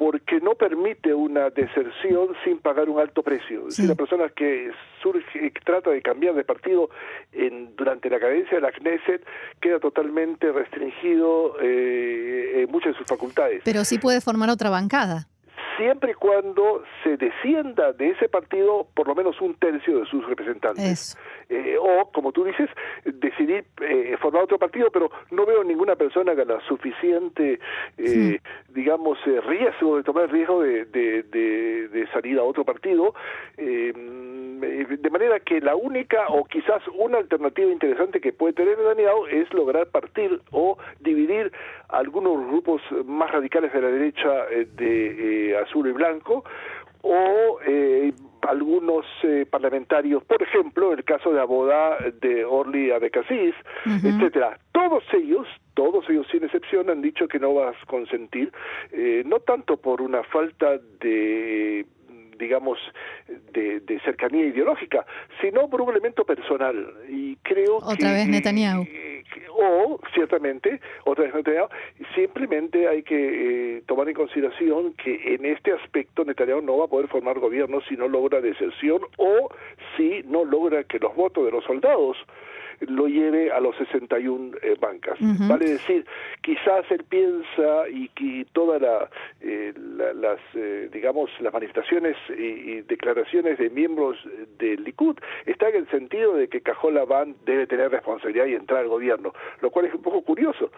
porque 0.01 0.41
no 0.41 0.55
permite 0.55 1.13
una 1.13 1.51
deserción 1.51 2.29
sin 2.43 2.59
pagar 2.59 2.89
un 2.89 2.99
alto 2.99 3.23
precio. 3.23 3.69
Es 3.69 3.77
decir, 3.77 3.87
la 3.87 3.95
persona 3.95 4.31
que 4.31 4.71
surge, 5.03 5.53
que 5.53 5.61
trata 5.61 5.91
de 5.91 6.01
cambiar 6.01 6.35
de 6.35 6.43
partido 6.43 6.89
en, 7.33 7.77
durante 7.77 8.09
la 8.09 8.19
cadencia 8.19 8.57
de 8.57 8.63
la 8.63 8.73
Knesset 8.73 9.23
queda 9.61 9.79
totalmente 9.79 10.53
restringido 10.53 11.55
eh, 11.61 12.63
en 12.63 12.71
muchas 12.71 12.95
de 12.95 12.99
sus 12.99 13.07
facultades. 13.07 13.61
Pero 13.63 13.85
sí 13.85 13.99
puede 13.99 14.23
formar 14.23 14.49
otra 14.49 14.71
bancada 14.71 15.29
siempre 15.77 16.13
y 16.13 16.15
cuando 16.15 16.83
se 17.03 17.17
descienda 17.17 17.93
de 17.93 18.11
ese 18.11 18.29
partido 18.29 18.87
por 18.95 19.09
lo 19.09 19.15
menos 19.15 19.41
un 19.41 19.55
tercio 19.55 20.01
de 20.01 20.07
sus 20.07 20.27
representantes. 20.27 21.17
O, 21.99 22.11
como 22.11 22.33
tú 22.33 22.45
dices, 22.45 22.69
decidir 23.05 23.65
eh, 23.81 24.17
formar 24.21 24.45
otro 24.45 24.59
partido, 24.59 24.91
pero 24.91 25.11
no 25.31 25.47
veo 25.47 25.65
ninguna 25.65 25.97
persona 25.97 26.35
que 26.35 26.45
la 26.45 26.61
suficiente, 26.67 27.59
eh, 27.99 28.39
digamos, 28.69 29.19
riesgo 29.47 29.97
de 29.97 30.03
tomar 30.03 30.25
el 30.25 30.31
riesgo 30.31 30.63
de, 30.63 30.85
de, 30.87 31.23
de, 31.23 32.07
salir 32.13 32.39
a 32.39 32.43
otro 32.43 32.65
partido. 32.65 33.15
de 33.57 35.11
manera 35.11 35.41
que 35.41 35.61
la 35.61 35.75
única 35.75 36.27
o 36.29 36.45
quizás 36.45 36.83
una 36.95 37.19
alternativa 37.19 37.71
interesante 37.71 38.21
que 38.21 38.33
puede 38.33 38.53
tener 38.55 38.79
Netanyahu 38.79 39.27
es 39.27 39.53
lograr 39.55 39.87
partir 39.89 40.41
o 40.51 40.77
dividir 41.01 41.53
algunos 41.89 42.47
grupos 42.47 42.83
más 43.05 43.31
radicales 43.31 43.73
de 43.73 43.81
la 43.81 43.89
derecha 43.89 44.47
de 44.77 45.57
azul 45.63 45.89
y 45.89 45.93
blanco 45.93 46.45
o 47.03 47.59
eh, 47.67 48.13
algunos 48.49 49.07
eh, 49.23 49.47
parlamentarios, 49.49 50.25
por 50.25 50.43
ejemplo, 50.43 50.93
el 50.93 51.05
caso 51.05 51.33
de 51.33 51.41
Aboda 51.41 51.99
de 52.21 52.45
Orly 52.45 52.91
Abecasís, 52.91 53.55
etcétera. 53.85 54.59
Todos 54.73 55.05
ellos, 55.13 55.47
todos 55.75 56.09
ellos 56.09 56.27
sin 56.31 56.45
excepción, 56.45 56.91
han 56.91 57.03
dicho 57.03 57.29
que 57.29 57.39
no 57.39 57.55
vas 57.55 57.77
a 57.83 57.87
consentir, 57.87 58.53
eh, 58.93 59.23
no 59.27 59.41
tanto 59.41 59.77
por 59.77 60.01
una 60.01 60.23
falta 60.25 60.79
de 61.01 61.87
digamos, 62.39 62.79
de, 63.53 64.01
cercanía 64.03 64.47
ideológica, 64.47 65.05
sino 65.43 65.69
por 65.69 65.83
un 65.83 65.91
elemento 65.91 66.25
personal. 66.25 66.95
Y 67.09 67.37
creo 67.43 67.77
Otra 67.77 68.13
vez 68.13 68.27
Netanyahu. 68.29 68.87
O, 69.51 70.01
ciertamente, 70.15 70.81
otra 71.05 71.25
vez 71.25 71.35
Netanyahu, 71.35 71.69
simplemente 72.15 72.89
hay 72.89 73.03
que 73.03 73.79
eh, 73.79 73.83
tomar 73.87 74.09
en 74.09 74.15
consideración 74.15 74.95
que 74.95 75.35
en 75.35 75.45
este 75.45 75.73
aspecto 75.73 76.25
Netanyahu 76.25 76.63
no 76.63 76.79
va 76.79 76.85
a 76.87 76.89
poder 76.89 77.09
formar 77.09 77.39
gobierno 77.39 77.81
si 77.89 77.97
no 77.97 78.09
logra 78.09 78.41
deserción 78.41 79.03
o 79.17 79.51
si 79.97 80.23
no 80.27 80.45
logra 80.45 80.85
que 80.85 80.99
los 80.99 81.15
votos 81.15 81.45
de 81.45 81.53
los 81.53 81.65
soldados 81.65 82.17
lo 82.81 83.07
lleve 83.09 83.51
a 83.51 83.61
los 83.61 83.77
61 83.77 84.57
eh, 84.63 84.77
bancas. 84.81 85.19
Vale 85.21 85.71
decir, 85.71 86.07
quizás 86.43 86.85
él 86.91 87.05
piensa 87.09 87.89
y 87.89 88.09
que 88.09 88.47
todas 88.53 88.81
eh, 89.41 89.73
las, 90.15 90.41
eh, 90.55 90.89
digamos, 90.93 91.31
las 91.41 91.53
manifestaciones 91.53 92.17
y, 92.31 92.81
declaraciones 92.83 93.59
de 93.59 93.71
miembros 93.71 94.17
del 94.59 94.83
Likud 94.85 95.17
están 95.47 95.71
en 95.71 95.77
el 95.77 95.91
sentido 95.91 96.35
de 96.35 96.49
que 96.49 96.61
Cajola 96.61 97.05
Van 97.05 97.37
debe 97.45 97.67
tener 97.67 97.91
responsabilidad 97.91 98.47
y 98.47 98.55
entrar 98.55 98.81
al 98.81 98.89
gobierno, 98.89 99.33
lo 99.61 99.71
cual 99.71 99.87
es 99.87 99.95
un 99.95 100.03
poco 100.03 100.23
curioso, 100.23 100.71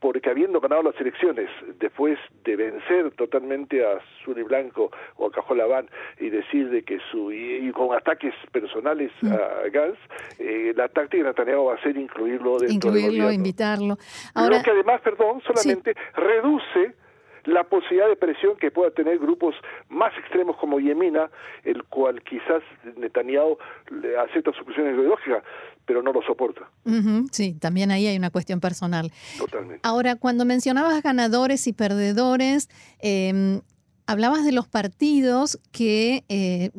porque 0.00 0.30
habiendo 0.30 0.60
ganado 0.60 0.82
las 0.82 1.00
elecciones 1.00 1.48
después 1.78 2.18
de 2.44 2.56
vencer 2.56 3.10
totalmente 3.12 3.84
a 3.84 3.98
Suri 4.24 4.42
Blanco 4.42 4.90
o 5.16 5.26
a 5.26 5.30
Cajolabán 5.30 5.88
y 6.20 6.28
decir 6.30 6.70
de 6.70 6.82
que 6.82 6.98
su 7.10 7.32
y, 7.32 7.70
con 7.72 7.96
ataques 7.96 8.34
personales 8.52 9.10
mm. 9.20 9.32
a 9.32 9.68
Gans, 9.72 9.98
eh, 10.38 10.72
la 10.76 10.88
táctica 10.88 11.22
de 11.22 11.28
Netanyahu 11.30 11.66
va 11.66 11.74
a 11.74 11.82
ser 11.82 11.96
incluirlo 11.96 12.58
dentro 12.58 12.90
incluirlo, 12.90 13.32
invitarlo. 13.32 13.96
Ahora, 14.34 14.58
Lo 14.58 14.62
que 14.62 14.70
además, 14.70 15.00
perdón, 15.00 15.40
solamente 15.42 15.94
reduce 16.14 16.94
la 17.46 17.64
posibilidad 17.64 18.08
de 18.08 18.16
presión 18.16 18.56
que 18.56 18.70
pueda 18.70 18.90
tener 18.90 19.18
grupos 19.18 19.54
más 19.88 20.12
extremos 20.18 20.56
como 20.56 20.78
Yemina, 20.80 21.30
el 21.64 21.84
cual 21.84 22.22
quizás 22.22 22.62
Netanyahu 22.96 23.58
acepta 24.28 24.52
su 24.52 24.64
presión 24.64 24.86
ideológica, 24.86 25.42
pero 25.84 26.02
no 26.02 26.12
lo 26.12 26.22
soporta. 26.22 26.68
sí, 27.30 27.54
también 27.54 27.90
ahí 27.90 28.06
hay 28.06 28.16
una 28.16 28.30
cuestión 28.30 28.60
personal. 28.60 29.12
Totalmente. 29.38 29.80
Ahora, 29.82 30.16
cuando 30.16 30.44
mencionabas 30.44 31.02
ganadores 31.02 31.66
y 31.66 31.72
perdedores, 31.72 32.68
eh, 33.00 33.60
hablabas 34.06 34.44
de 34.44 34.52
los 34.52 34.66
partidos 34.68 35.58
que 35.72 36.24
eh, 36.28 36.70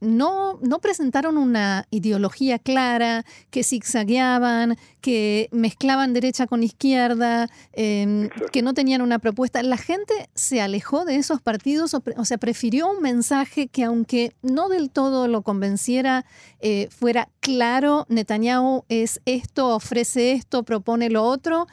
no, 0.00 0.58
no 0.62 0.78
presentaron 0.80 1.38
una 1.38 1.86
ideología 1.90 2.58
clara, 2.58 3.24
que 3.50 3.64
zigzagueaban, 3.64 4.76
que 5.00 5.48
mezclaban 5.52 6.12
derecha 6.12 6.46
con 6.46 6.62
izquierda, 6.62 7.48
em, 7.72 8.28
que 8.52 8.62
no 8.62 8.74
tenían 8.74 9.02
una 9.02 9.18
propuesta. 9.18 9.62
La 9.62 9.76
gente 9.76 10.28
se 10.34 10.60
alejó 10.60 11.04
de 11.04 11.16
esos 11.16 11.40
partidos, 11.40 11.94
o, 11.94 12.24
sea, 12.24 12.38
prefirió 12.38 12.90
un 12.90 13.02
mensaje 13.02 13.68
que 13.68 13.84
aunque 13.84 14.34
no 14.42 14.68
del 14.68 14.90
todo 14.90 15.28
lo 15.28 15.42
convenciera, 15.42 16.24
eh, 16.60 16.88
fuera 16.90 17.28
claro, 17.40 18.06
Netanyahu 18.08 18.84
es 18.88 19.20
esto, 19.24 19.74
ofrece 19.74 20.32
esto, 20.32 20.62
propone 20.62 21.10
lo 21.10 21.24
otro. 21.24 21.66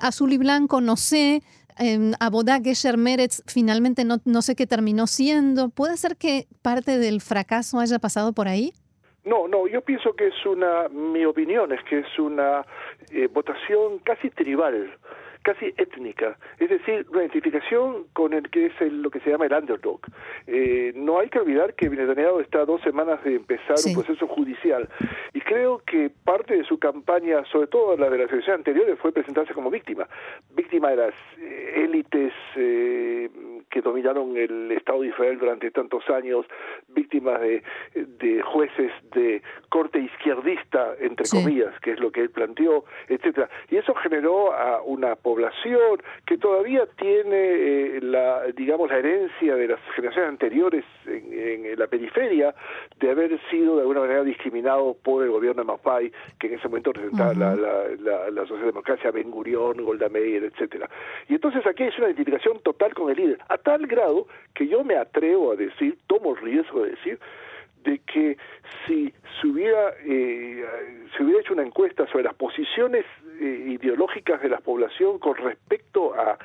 Azul 0.00 0.32
y 0.32 0.38
blanco, 0.38 0.80
no 0.80 0.96
sé, 0.96 1.42
eh, 1.78 2.12
Abodá 2.20 2.60
Gesher 2.62 2.96
Meretz 2.96 3.42
finalmente 3.46 4.04
no, 4.04 4.18
no 4.24 4.42
sé 4.42 4.54
qué 4.54 4.66
terminó 4.66 5.06
siendo. 5.06 5.68
¿Puede 5.68 5.96
ser 5.96 6.16
que 6.16 6.46
parte 6.62 6.98
del 6.98 7.20
fracaso 7.20 7.78
haya 7.78 7.98
pasado 7.98 8.32
por 8.32 8.48
ahí? 8.48 8.72
No, 9.24 9.46
no, 9.46 9.68
yo 9.68 9.82
pienso 9.82 10.14
que 10.14 10.28
es 10.28 10.46
una, 10.46 10.88
mi 10.88 11.24
opinión 11.24 11.72
es 11.72 11.82
que 11.84 12.00
es 12.00 12.18
una 12.18 12.66
eh, 13.12 13.28
votación 13.32 14.00
casi 14.00 14.30
tribal 14.30 14.92
casi 15.42 15.66
étnica, 15.76 16.36
es 16.58 16.70
decir, 16.70 17.06
una 17.10 17.22
identificación 17.22 18.04
con 18.12 18.32
el 18.32 18.48
que 18.50 18.66
es 18.66 18.92
lo 18.92 19.10
que 19.10 19.20
se 19.20 19.30
llama 19.30 19.46
el 19.46 19.52
underdog. 19.52 20.00
Eh, 20.46 20.92
no 20.94 21.18
hay 21.18 21.28
que 21.28 21.40
olvidar 21.40 21.74
que 21.74 21.88
Netanyahu 21.88 22.40
está 22.40 22.60
a 22.60 22.64
dos 22.64 22.80
semanas 22.82 23.22
de 23.24 23.36
empezar 23.36 23.76
un 23.84 23.94
proceso 23.94 24.26
judicial 24.26 24.88
y 25.32 25.40
creo 25.40 25.82
que 25.86 26.10
parte 26.24 26.56
de 26.56 26.64
su 26.64 26.78
campaña, 26.78 27.44
sobre 27.50 27.66
todo 27.66 27.96
la 27.96 28.08
de 28.08 28.18
las 28.18 28.32
elecciones 28.32 28.58
anteriores, 28.58 28.98
fue 28.98 29.12
presentarse 29.12 29.54
como 29.54 29.70
víctima, 29.70 30.08
víctima 30.54 30.90
de 30.90 30.96
las 30.96 31.14
eh, 31.38 31.84
élites 31.84 32.32
eh, 32.56 33.28
que 33.72 33.80
dominaron 33.80 34.36
el 34.36 34.70
Estado 34.70 35.00
de 35.00 35.08
Israel 35.08 35.38
durante 35.38 35.70
tantos 35.70 36.08
años, 36.10 36.44
víctimas 36.88 37.40
de, 37.40 37.62
de 37.94 38.42
jueces 38.42 38.92
de 39.14 39.42
corte 39.70 39.98
izquierdista, 39.98 40.94
entre 41.00 41.26
comillas, 41.28 41.72
que 41.80 41.92
es 41.92 42.00
lo 42.00 42.12
que 42.12 42.20
él 42.20 42.30
planteó, 42.30 42.84
etcétera. 43.08 43.48
Y 43.70 43.76
eso 43.76 43.94
generó 43.94 44.52
a 44.52 44.82
una 44.82 45.16
población 45.16 46.02
que 46.26 46.36
todavía 46.36 46.86
tiene 46.98 47.32
eh, 47.32 48.00
la, 48.02 48.42
digamos, 48.54 48.90
la 48.90 48.98
herencia 48.98 49.56
de 49.56 49.68
las 49.68 49.80
generaciones 49.96 50.28
anteriores 50.28 50.84
en, 51.06 51.32
en, 51.32 51.78
la 51.78 51.86
periferia 51.86 52.54
de 53.00 53.10
haber 53.10 53.40
sido 53.50 53.76
de 53.76 53.80
alguna 53.80 54.00
manera 54.00 54.22
discriminado 54.22 54.94
por 55.02 55.22
el 55.24 55.30
gobierno 55.30 55.62
de 55.62 55.66
Mapai, 55.66 56.12
que 56.38 56.48
en 56.48 56.54
ese 56.54 56.68
momento 56.68 56.92
representaba 56.92 57.32
la, 57.32 57.56
la, 57.56 58.30
la, 58.30 58.46
socialdemocracia 58.46 59.10
Ben 59.10 59.30
Gurión, 59.30 59.82
Golda 59.82 60.10
Meir, 60.10 60.44
etcétera. 60.44 60.90
Y 61.28 61.34
entonces 61.34 61.66
aquí 61.66 61.84
es 61.84 61.96
una 61.96 62.08
identificación 62.08 62.60
total 62.60 62.92
con 62.92 63.10
el 63.10 63.16
líder 63.16 63.38
tal 63.62 63.86
grado 63.86 64.26
que 64.54 64.66
yo 64.66 64.84
me 64.84 64.96
atrevo 64.96 65.52
a 65.52 65.56
decir, 65.56 65.98
tomo 66.06 66.34
riesgo 66.34 66.82
de 66.84 66.90
decir, 66.90 67.18
de 67.84 67.98
que 68.00 68.36
si 68.86 69.12
se 69.40 69.46
hubiera, 69.46 69.94
eh, 70.04 70.64
se 71.16 71.22
hubiera 71.22 71.40
hecho 71.40 71.52
una 71.52 71.64
encuesta 71.64 72.06
sobre 72.08 72.24
las 72.24 72.34
posiciones 72.34 73.04
eh, 73.40 73.64
ideológicas 73.68 74.40
de 74.40 74.48
la 74.48 74.58
población 74.58 75.18
con 75.18 75.36
respecto 75.36 76.14
a 76.14 76.38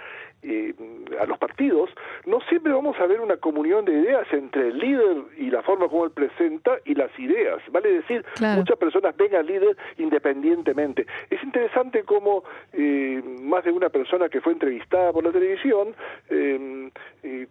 eh, 0.50 0.74
a 1.20 1.26
los 1.26 1.38
partidos, 1.38 1.90
no 2.26 2.40
siempre 2.42 2.72
vamos 2.72 2.98
a 3.00 3.06
ver 3.06 3.20
una 3.20 3.38
comunión 3.38 3.84
de 3.86 3.94
ideas 3.94 4.28
entre 4.32 4.70
el 4.70 4.78
líder 4.78 5.18
y 5.38 5.50
la 5.50 5.62
forma 5.62 5.88
como 5.88 6.06
él 6.06 6.12
presenta 6.12 6.78
y 6.86 6.96
las 6.96 7.12
ideas. 7.20 7.62
Vale 7.72 7.92
decir, 7.92 8.24
muchas 8.56 8.78
personas 8.78 9.16
ven 9.18 9.36
al 9.36 9.46
líder 9.46 9.76
independientemente. 9.98 11.06
Es 11.30 11.44
interesante 11.44 12.04
cómo 12.04 12.44
eh, 12.74 13.22
más 13.42 13.66
de 13.66 13.72
una 13.72 13.90
persona 13.90 14.30
que 14.30 14.42
fue 14.42 14.54
entrevistada 14.54 15.12
por 15.12 15.24
la 15.24 15.32
televisión, 15.32 15.94
eh, 16.30 16.90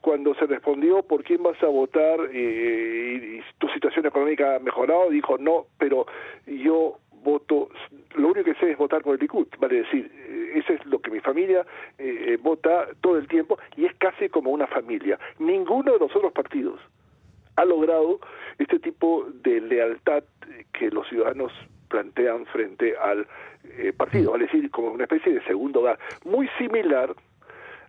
cuando 0.00 0.34
se 0.34 0.46
respondió 0.46 1.02
por 1.02 1.22
quién 1.22 1.42
vas 1.42 1.62
a 1.62 1.66
votar 1.66 2.18
y, 2.32 2.38
y 2.38 3.40
tu 3.58 3.68
situación 3.68 4.06
económica 4.06 4.56
ha 4.56 4.58
mejorado, 4.58 5.10
dijo 5.10 5.36
no, 5.38 5.66
pero 5.78 6.06
yo 6.46 6.98
voto, 7.26 7.68
lo 8.14 8.28
único 8.28 8.44
que 8.44 8.54
sé 8.54 8.70
es 8.70 8.78
votar 8.78 9.02
por 9.02 9.14
el 9.14 9.20
Likud, 9.20 9.48
vale 9.58 9.82
decir, 9.82 10.10
eh, 10.14 10.45
eso 10.58 10.72
es 10.72 10.84
lo 10.86 11.00
que 11.00 11.10
mi 11.10 11.20
familia 11.20 11.66
eh, 11.98 12.24
eh, 12.28 12.38
vota 12.40 12.88
todo 13.00 13.18
el 13.18 13.28
tiempo 13.28 13.58
y 13.76 13.86
es 13.86 13.94
casi 13.96 14.28
como 14.28 14.50
una 14.50 14.66
familia. 14.66 15.18
Ninguno 15.38 15.92
de 15.92 15.98
los 15.98 16.14
otros 16.14 16.32
partidos 16.32 16.80
ha 17.56 17.64
logrado 17.64 18.20
este 18.58 18.78
tipo 18.78 19.26
de 19.42 19.60
lealtad 19.60 20.24
que 20.72 20.90
los 20.90 21.08
ciudadanos 21.08 21.52
plantean 21.88 22.44
frente 22.46 22.94
al 22.96 23.26
partido, 23.96 24.32
vale 24.32 24.44
decir, 24.44 24.70
como 24.70 24.90
una 24.90 25.04
especie 25.04 25.32
de 25.32 25.42
segundo 25.44 25.80
hogar, 25.80 25.98
muy 26.24 26.48
similar 26.58 27.14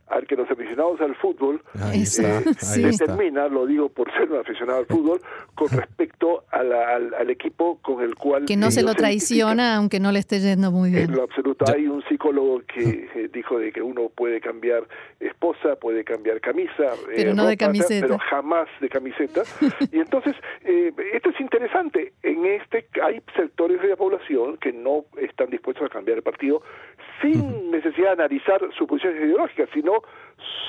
al 0.09 0.25
que 0.25 0.35
los 0.35 0.49
aficionados 0.49 1.01
al 1.01 1.15
fútbol 1.15 1.61
Ahí 1.81 2.03
está, 2.03 2.37
ahí 2.37 2.43
está. 2.85 3.05
determina, 3.05 3.47
lo 3.47 3.65
digo 3.65 3.89
por 3.89 4.11
ser 4.13 4.31
un 4.31 4.39
aficionado 4.39 4.79
al 4.79 4.85
fútbol, 4.85 5.21
con 5.55 5.67
respecto 5.71 6.43
a 6.51 6.63
la- 6.63 6.95
al, 6.95 7.13
al 7.13 7.29
equipo 7.29 7.79
con 7.81 8.01
el 8.01 8.15
cual... 8.15 8.45
Que 8.45 8.55
no 8.57 8.71
se 8.71 8.83
lo 8.83 8.93
traiciona, 8.95 9.75
aunque 9.75 9.99
no 9.99 10.11
le 10.11 10.19
esté 10.19 10.39
yendo 10.39 10.71
muy 10.71 10.91
bien. 10.91 11.05
En 11.09 11.15
lo 11.15 11.23
absoluto. 11.23 11.65
Hay 11.73 11.87
un 11.87 12.01
psicólogo 12.03 12.61
que 12.73 13.09
eh, 13.15 13.29
dijo 13.33 13.59
de 13.59 13.71
que 13.71 13.81
uno 13.81 14.09
puede 14.09 14.39
cambiar 14.39 14.83
esposa, 15.19 15.75
puede 15.75 16.03
cambiar 16.03 16.39
camisa, 16.41 16.83
eh, 17.09 17.13
Pero 17.15 17.33
no 17.33 17.45
de 17.45 17.57
camiseta. 17.57 18.05
pero 18.07 18.17
jamás 18.29 18.67
de 18.79 18.89
camiseta. 18.89 19.43
y 19.91 19.99
entonces, 19.99 20.35
eh, 20.63 20.93
esto 21.13 21.29
es 21.29 21.39
interesante. 21.41 22.13
En 22.23 22.45
este 22.45 22.87
hay 23.03 23.21
sectores 23.35 23.81
de 23.81 23.89
la 23.89 23.95
población 23.95 24.57
que 24.57 24.71
no 24.71 25.05
están 25.17 25.49
dispuestos 25.49 25.85
a 25.85 25.89
cambiar 25.89 26.17
el 26.17 26.23
partido 26.23 26.61
sin 27.21 27.66
necesidad 27.97 28.17
de 28.17 28.23
analizar 28.23 28.61
sus 28.77 28.87
posiciones 28.87 29.21
ideológicas, 29.23 29.69
sino 29.73 30.01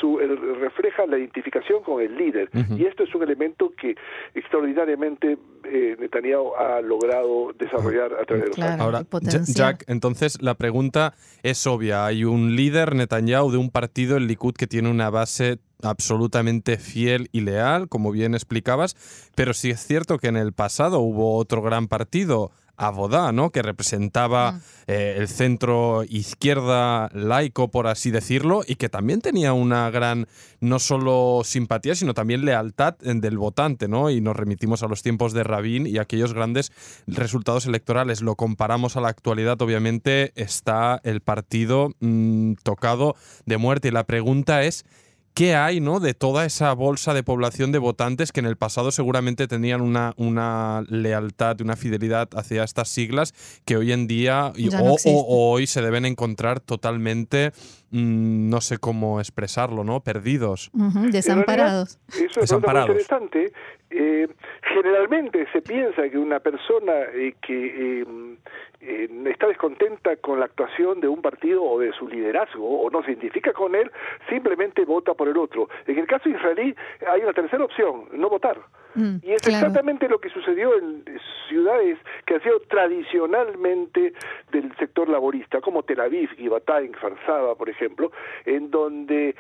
su, 0.01 0.19
el- 0.21 0.59
refleja 0.61 1.07
la 1.07 1.19
identificación 1.19 1.83
con 1.83 2.03
el 2.03 2.17
líder. 2.17 2.49
Y 2.77 2.85
esto 2.87 3.03
es 3.05 3.15
un 3.15 3.23
elemento 3.23 3.73
que 3.81 3.95
extraordinariamente 4.35 5.37
eh, 5.65 5.97
Netanyahu 5.99 6.55
ha 6.55 6.81
logrado 6.81 7.53
desarrollar 7.59 8.13
a 8.15 8.25
través 8.25 8.45
de 8.45 8.49
los 8.49 8.57
Claro. 8.57 8.73
años. 8.73 8.85
Ahora. 8.85 9.03
Jack, 9.55 9.85
entonces 9.89 10.41
la 10.43 10.55
pregunta 10.55 11.15
es 11.43 11.67
obvia. 11.67 12.07
Hay 12.07 12.25
un 12.25 12.57
líder, 12.57 12.95
Netanyahu, 12.95 13.51
de 13.51 13.59
un 13.59 13.71
partido, 13.71 14.17
el 14.17 14.27
Likud, 14.27 14.55
que 14.55 14.67
tiene 14.67 14.91
una 14.91 15.11
base 15.11 15.59
absolutamente 15.83 16.77
fiel 16.79 17.29
y 17.33 17.43
leal, 17.43 17.89
como 17.89 18.11
bien 18.11 18.35
explicabas, 18.35 19.31
pero 19.37 19.53
sí 19.53 19.71
es 19.71 19.81
cierto 19.81 20.19
que 20.19 20.27
en 20.29 20.37
el 20.37 20.53
pasado 20.53 20.99
hubo 21.01 21.37
otro 21.37 21.63
gran 21.63 21.87
partido, 21.87 22.51
Abodá, 22.79 23.33
¿no? 23.33 23.51
que 23.51 23.61
representaba 23.61 24.53
Mm. 24.53 24.61
eh, 24.87 25.15
el 25.19 25.29
centro 25.29 26.05
izquierda 26.09 27.11
laico, 27.13 27.69
por 27.71 27.87
así 27.89 28.11
decirlo, 28.11 28.63
y 28.67 28.77
que 28.77 28.89
también 28.89 29.21
tenía 29.21 29.53
una 29.53 29.91
gran, 29.91 30.27
no 30.61 30.79
solo 30.79 31.43
simpatía, 31.45 31.95
sino 31.95 32.15
también 32.15 32.45
lealtad 32.45 32.95
eh, 33.03 33.13
del 33.15 33.37
votante, 33.37 33.89
¿no? 33.89 34.11
Y 34.11 34.21
nos 34.21 34.37
remitimos 34.37 34.83
a 34.83 34.89
los 34.89 35.03
tiempos 35.03 35.33
de 35.33 35.45
Rabin 35.45 35.87
y 35.87 35.99
aquellos 35.99 36.33
grandes 36.33 36.73
resultados 37.07 37.67
electorales. 37.67 38.23
Lo 38.23 38.37
comparamos 38.37 38.97
a 38.97 39.01
la 39.01 39.09
actualidad, 39.09 39.61
obviamente 39.61 40.33
está 40.37 41.01
el 41.03 41.21
partido 41.21 41.91
mm, 42.01 42.55
tocado 42.63 43.17
de 43.45 43.57
muerte. 43.59 43.89
Y 43.89 43.91
la 43.91 44.05
pregunta 44.05 44.63
es, 44.63 44.85
¿qué 45.35 45.55
hay 45.55 45.81
¿no? 45.81 46.01
de 46.01 46.15
toda 46.15 46.45
esa 46.45 46.73
bolsa 46.73 47.15
de 47.15 47.23
población 47.23 47.73
de 47.73 47.79
votantes 47.79 48.33
que 48.33 48.41
en 48.41 48.47
el 48.47 48.57
pasado 48.57 48.91
seguramente 48.91 49.47
tenían 49.47 49.81
una, 49.81 50.15
una 50.17 50.85
lealtad, 50.89 51.61
una 51.61 51.77
fidelidad 51.77 52.29
hacia 52.35 52.65
estas 52.65 52.89
siglas 52.89 53.35
que 53.65 53.77
hoy 53.77 53.93
en 53.93 54.07
día 54.07 54.53
no 54.57 54.95
o 55.05 55.51
hoy 55.51 55.67
se 55.67 55.83
deben 55.83 56.05
encontrar 56.05 56.61
totalmente, 56.61 57.53
mm, 57.91 58.49
no 58.51 58.61
sé 58.61 58.79
cómo 58.79 59.21
expresarlo, 59.21 59.85
¿no? 59.85 60.01
Perdidos. 60.01 60.71
Desamparados. 61.11 61.99
Eso 62.09 62.25
es 62.25 62.35
Desamparados. 62.37 62.89
muy 62.91 62.99
interesante. 63.01 63.53
Eh, 63.91 64.29
generalmente 64.63 65.47
se 65.53 65.63
piensa 65.63 66.09
que 66.11 66.19
una 66.19 66.41
persona 66.41 66.93
eh, 67.15 67.35
que 67.41 68.01
eh, 68.03 68.05
eh, 68.81 69.09
está 69.27 69.47
descontenta 69.49 70.15
con 70.17 70.39
la 70.39 70.45
actuación 70.47 71.01
de 71.01 71.09
un 71.09 71.23
partido 71.23 71.63
o 71.65 71.81
de 71.81 71.93
su 71.93 72.07
liderazgo 72.07 72.83
o 72.83 72.91
no 72.91 73.03
se 73.03 73.13
identifica 73.13 73.53
con 73.53 73.75
él, 73.75 73.91
simplemente 74.29 74.85
vota 74.85 75.15
por 75.15 75.29
el 75.29 75.37
otro. 75.39 75.69
En 75.87 75.99
el 75.99 76.07
caso 76.07 76.29
israelí 76.29 76.75
hay 77.11 77.23
una 77.23 77.33
tercera 77.33 77.65
opción, 77.65 78.05
no 78.13 78.29
votar. 78.29 78.59
Mm, 78.95 79.17
Y 79.23 79.33
es 79.33 79.43
claro. 79.43 79.59
exactamente 79.67 80.09
lo 80.09 80.19
que 80.19 80.29
sucedió 80.31 80.77
en 80.79 81.05
ciudades 81.49 81.99
que 82.27 82.35
han 82.35 82.43
sido 82.43 82.61
tradicionalmente 82.69 84.13
del 84.53 84.75
sector 84.77 85.09
laborista, 85.09 85.61
como 85.61 85.83
Tel 85.83 86.01
Aviv, 86.01 86.31
Givatá, 86.37 86.79
Farsaba, 87.01 87.55
por 87.55 87.69
ejemplo, 87.69 87.78
en 88.45 88.71
donde, 88.71 89.35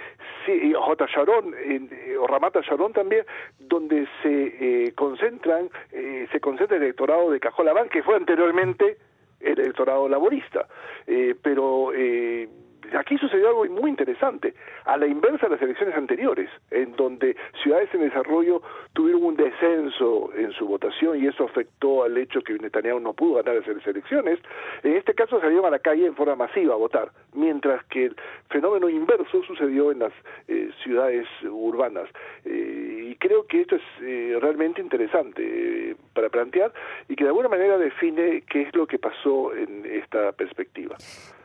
sí, 0.46 0.72
Jota 0.74 1.06
Sharon, 1.06 1.54
en- 1.64 1.88
eh, 1.92 2.16
o 2.16 2.26
Ramata 2.26 2.60
Sharon 2.60 2.92
también, 2.92 3.24
donde 3.58 4.06
se 4.22 4.86
eh, 4.86 4.92
concentran, 4.94 5.68
eh, 5.92 6.26
se 6.32 6.40
concentra 6.40 6.76
el 6.76 6.82
electorado 6.84 7.30
de 7.30 7.40
Cajolabán, 7.40 7.88
que 7.88 8.02
fue 8.02 8.16
anteriormente 8.16 8.96
el 9.40 9.58
electorado 9.60 10.08
laborista. 10.08 10.66
Eh, 11.06 11.34
pero 11.42 11.92
eh, 11.94 12.48
aquí 12.96 13.18
sucedió 13.18 13.48
algo 13.48 13.64
muy 13.66 13.90
interesante, 13.90 14.54
a 14.84 14.96
la 14.96 15.06
inversa 15.06 15.46
de 15.46 15.54
las 15.54 15.62
elecciones 15.62 15.96
anteriores, 15.96 16.50
en 16.70 16.94
donde 16.96 17.36
ciudades 17.62 17.88
en 17.94 18.00
desarrollo 18.00 18.62
tuvieron 18.92 19.24
un 19.24 19.36
descenso 19.36 20.30
en 20.34 20.52
su 20.52 20.66
votación 20.66 21.22
y 21.22 21.26
eso 21.26 21.44
afectó 21.44 22.04
al 22.04 22.16
hecho 22.16 22.40
que 22.42 22.54
Netanyahu 22.54 23.00
no 23.00 23.12
pudo 23.12 23.42
ganar 23.42 23.56
esas 23.56 23.86
elecciones. 23.86 24.38
En 24.82 24.94
este 24.94 25.14
caso 25.14 25.40
salieron 25.40 25.66
a 25.66 25.70
la 25.70 25.78
calle 25.78 26.06
en 26.06 26.14
forma 26.14 26.36
masiva 26.36 26.74
a 26.74 26.78
votar, 26.78 27.10
mientras 27.34 27.84
que 27.86 28.06
el 28.06 28.16
fenómeno 28.50 28.88
inverso 28.88 29.42
sucedió 29.42 29.92
en 29.92 30.00
las 30.00 30.12
eh, 30.48 30.70
ciudades 30.82 31.26
urbanas. 31.42 32.08
Eh, 32.44 33.08
y 33.10 33.16
creo 33.16 33.46
que 33.46 33.62
esto 33.62 33.76
es 33.76 33.82
eh, 34.02 34.36
realmente 34.40 34.80
interesante 34.80 35.42
eh, 35.90 35.96
para 36.14 36.28
plantear 36.28 36.72
y 37.08 37.16
que 37.16 37.24
de 37.24 37.30
alguna 37.30 37.48
manera 37.48 37.78
define 37.78 38.42
qué 38.42 38.62
es 38.62 38.74
lo 38.74 38.86
que 38.86 38.98
pasó 38.98 39.54
en 39.54 39.84
esta 39.86 40.32
perspectiva. 40.32 40.96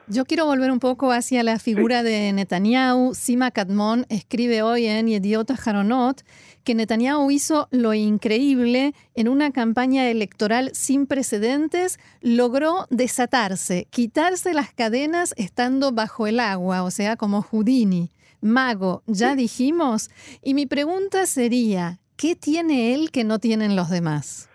Yo 0.08 0.26
quiero 0.26 0.46
volver 0.46 0.70
un 0.70 0.80
poco 0.80 1.14
hacia 1.14 1.44
la 1.44 1.60
figura 1.60 2.04
de 2.04 2.34
Netanyahu. 2.34 3.16
Sima 3.16 3.52
Kadmon 3.52 4.06
escribe 4.10 4.62
hoy 4.62 4.86
en 4.86 5.08
Yediot 5.08 5.50
Haronot 5.52 6.24
que 6.66 6.76
Netanyahu 6.76 7.32
hizo 7.32 7.70
lo 7.72 7.94
increíble 7.94 8.94
en 9.16 9.30
una 9.30 9.52
campaña 9.52 10.10
electoral 10.10 10.72
sin 10.74 11.08
precedentes, 11.08 12.00
logró 12.22 12.86
desatarse, 12.90 13.88
quitarse 13.92 14.54
las 14.54 14.74
cadenas 14.74 15.34
estando 15.38 15.94
bajo 15.94 16.28
el 16.28 16.42
agua, 16.42 16.84
o 16.84 16.92
sea, 16.92 17.16
como 17.16 17.42
Houdini. 17.42 18.10
Mago, 18.42 19.04
ya 19.08 19.36
dijimos. 19.36 20.10
Y 20.42 20.54
mi 20.54 20.66
pregunta 20.66 21.26
sería, 21.26 22.00
¿qué 22.18 22.36
tiene 22.36 22.94
él 22.94 23.10
que 23.10 23.24
no 23.24 23.40
tienen 23.40 23.78
los 23.78 23.90
demás? 23.90 24.50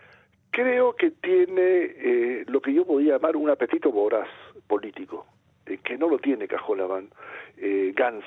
Creo 0.50 0.94
que 0.94 1.10
tiene 1.10 1.56
eh, 1.56 2.44
lo 2.48 2.60
que 2.60 2.74
yo 2.74 2.84
podría 2.86 3.14
llamar 3.14 3.36
un 3.36 3.48
apetito 3.48 3.90
voraz 3.90 4.28
político, 4.66 5.26
eh, 5.68 5.78
que 5.84 5.96
no 5.98 6.08
lo 6.08 6.18
tiene 6.18 6.48
Cajolabán, 6.48 7.08
eh, 7.56 7.92
Gantz, 7.94 8.24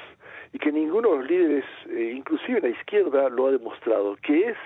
y 0.53 0.59
que 0.59 0.71
ninguno 0.71 1.11
de 1.11 1.17
los 1.17 1.27
líderes, 1.29 1.65
eh, 1.89 2.13
inclusive 2.15 2.61
la 2.61 2.69
izquierda, 2.69 3.29
lo 3.29 3.47
ha 3.47 3.51
demostrado, 3.51 4.17
que 4.17 4.49
es 4.49 4.57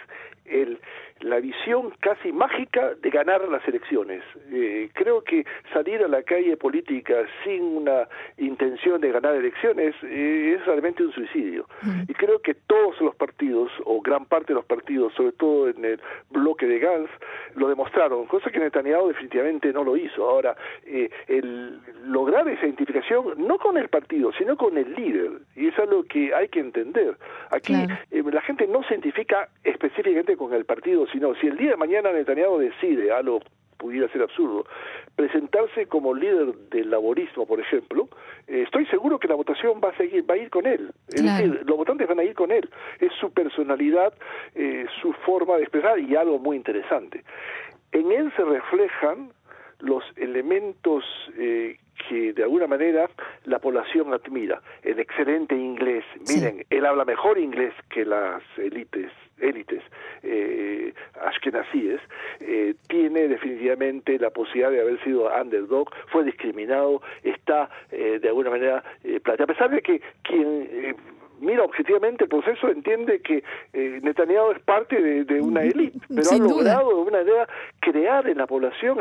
el, 0.45 0.79
la 1.21 1.39
visión 1.39 1.93
casi 2.01 2.31
mágica 2.31 2.93
de 2.95 3.09
ganar 3.09 3.47
las 3.47 3.65
elecciones. 3.67 4.21
Eh, 4.51 4.89
creo 4.93 5.23
que 5.23 5.45
salir 5.73 6.03
a 6.03 6.07
la 6.07 6.23
calle 6.23 6.57
política 6.57 7.25
sin 7.43 7.63
una 7.63 8.07
intención 8.37 8.99
de 8.99 9.11
ganar 9.11 9.35
elecciones 9.35 9.95
eh, 10.03 10.57
es 10.57 10.65
realmente 10.65 11.03
un 11.03 11.13
suicidio. 11.13 11.67
Y 12.07 12.13
creo 12.13 12.39
que 12.41 12.53
todos 12.53 12.99
los 13.01 13.15
partidos, 13.15 13.71
o 13.85 14.01
gran 14.01 14.25
parte 14.25 14.47
de 14.47 14.55
los 14.55 14.65
partidos, 14.65 15.13
sobre 15.13 15.31
todo 15.33 15.69
en 15.69 15.85
el 15.85 16.01
bloque 16.31 16.65
de 16.65 16.79
Gantz, 16.79 17.09
lo 17.55 17.69
demostraron, 17.69 18.25
cosa 18.25 18.51
que 18.51 18.59
Netanyahu 18.59 19.07
definitivamente 19.07 19.71
no 19.71 19.83
lo 19.83 19.95
hizo. 19.95 20.29
Ahora, 20.29 20.55
eh, 20.85 21.09
el 21.27 21.79
lograr 22.05 22.47
esa 22.49 22.65
identificación 22.65 23.33
no 23.37 23.57
con 23.57 23.77
el 23.77 23.87
partido, 23.89 24.31
sino 24.37 24.57
con 24.57 24.77
el 24.77 24.93
líder, 24.93 25.31
y 25.55 25.67
es 25.67 25.79
algo 25.79 26.03
que 26.03 26.33
hay 26.33 26.49
que 26.49 26.59
entender. 26.59 27.15
Aquí 27.51 27.73
Claro. 27.73 27.95
eh, 28.11 28.23
la 28.31 28.41
gente 28.41 28.67
no 28.67 28.83
se 28.83 28.93
identifica 28.93 29.49
específicamente 29.63 30.35
con 30.37 30.53
el 30.53 30.65
partido, 30.65 31.05
sino 31.07 31.35
si 31.35 31.47
el 31.47 31.57
día 31.57 31.71
de 31.71 31.77
mañana 31.77 32.11
Netanyahu 32.11 32.57
decide 32.59 33.11
algo 33.11 33.39
pudiera 33.77 34.07
ser 34.07 34.21
absurdo, 34.21 34.65
presentarse 35.17 35.85
como 35.87 36.13
líder 36.13 36.53
del 36.71 36.89
laborismo, 36.89 37.45
por 37.45 37.59
ejemplo, 37.59 38.07
eh, 38.47 38.61
estoy 38.63 38.85
seguro 38.87 39.19
que 39.19 39.27
la 39.27 39.35
votación 39.35 39.81
va 39.83 39.89
a 39.89 39.97
seguir, 39.97 40.27
va 40.27 40.35
a 40.35 40.37
ir 40.37 40.49
con 40.49 40.65
él. 40.65 40.91
Es 41.09 41.21
Claro. 41.21 41.43
decir, 41.43 41.63
los 41.67 41.77
votantes 41.77 42.07
van 42.07 42.19
a 42.19 42.23
ir 42.23 42.33
con 42.33 42.51
él. 42.51 42.67
Es 43.01 43.11
su 43.19 43.31
personalidad, 43.31 44.13
eh, 44.55 44.85
su 45.01 45.11
forma 45.25 45.57
de 45.57 45.63
expresar 45.63 45.99
y 45.99 46.15
algo 46.15 46.39
muy 46.39 46.55
interesante. 46.55 47.23
En 47.91 48.11
él 48.13 48.31
se 48.37 48.43
reflejan 48.45 49.29
los 49.79 50.03
elementos 50.15 51.03
eh, 51.37 51.77
que 52.09 52.33
de 52.33 52.43
alguna 52.43 52.67
manera 52.67 53.09
la 53.45 53.59
población 53.59 54.13
admira. 54.13 54.61
El 54.83 54.99
excelente 54.99 55.55
inglés. 55.55 56.03
Sí. 56.23 56.39
Miren, 56.39 56.65
él 56.69 56.85
habla 56.85 57.05
mejor 57.05 57.37
inglés 57.37 57.73
que 57.89 58.05
las 58.05 58.43
élites 58.57 59.11
élites 59.39 59.83
eh, 60.23 60.93
ashkenazíes, 61.21 61.99
eh, 62.39 62.75
tiene 62.87 63.27
definitivamente 63.27 64.17
la 64.19 64.29
posibilidad 64.29 64.71
de 64.71 64.81
haber 64.81 65.03
sido 65.03 65.29
underdog, 65.29 65.89
fue 66.07 66.23
discriminado, 66.23 67.01
está 67.23 67.69
eh, 67.91 68.19
de 68.21 68.27
alguna 68.27 68.49
manera 68.49 68.83
eh, 69.03 69.19
planteado. 69.19 69.51
A 69.51 69.55
pesar 69.55 69.69
de 69.71 69.81
que 69.81 70.01
quien 70.23 70.69
eh, 70.71 70.95
mira 71.39 71.63
objetivamente 71.63 72.23
el 72.25 72.29
proceso 72.29 72.69
entiende 72.69 73.21
que 73.21 73.43
eh, 73.73 73.99
Netanyahu 74.03 74.51
es 74.51 74.59
parte 74.59 75.01
de, 75.01 75.25
de 75.25 75.41
una 75.41 75.63
élite, 75.63 75.99
pero 76.09 76.23
Sin 76.23 76.43
ha 76.43 76.45
duda. 76.45 76.55
logrado 76.55 76.89
de 76.89 76.95
alguna 76.97 77.17
manera 77.19 77.49
crear 77.79 78.27
en 78.27 78.37
la 78.37 78.47
población 78.47 78.97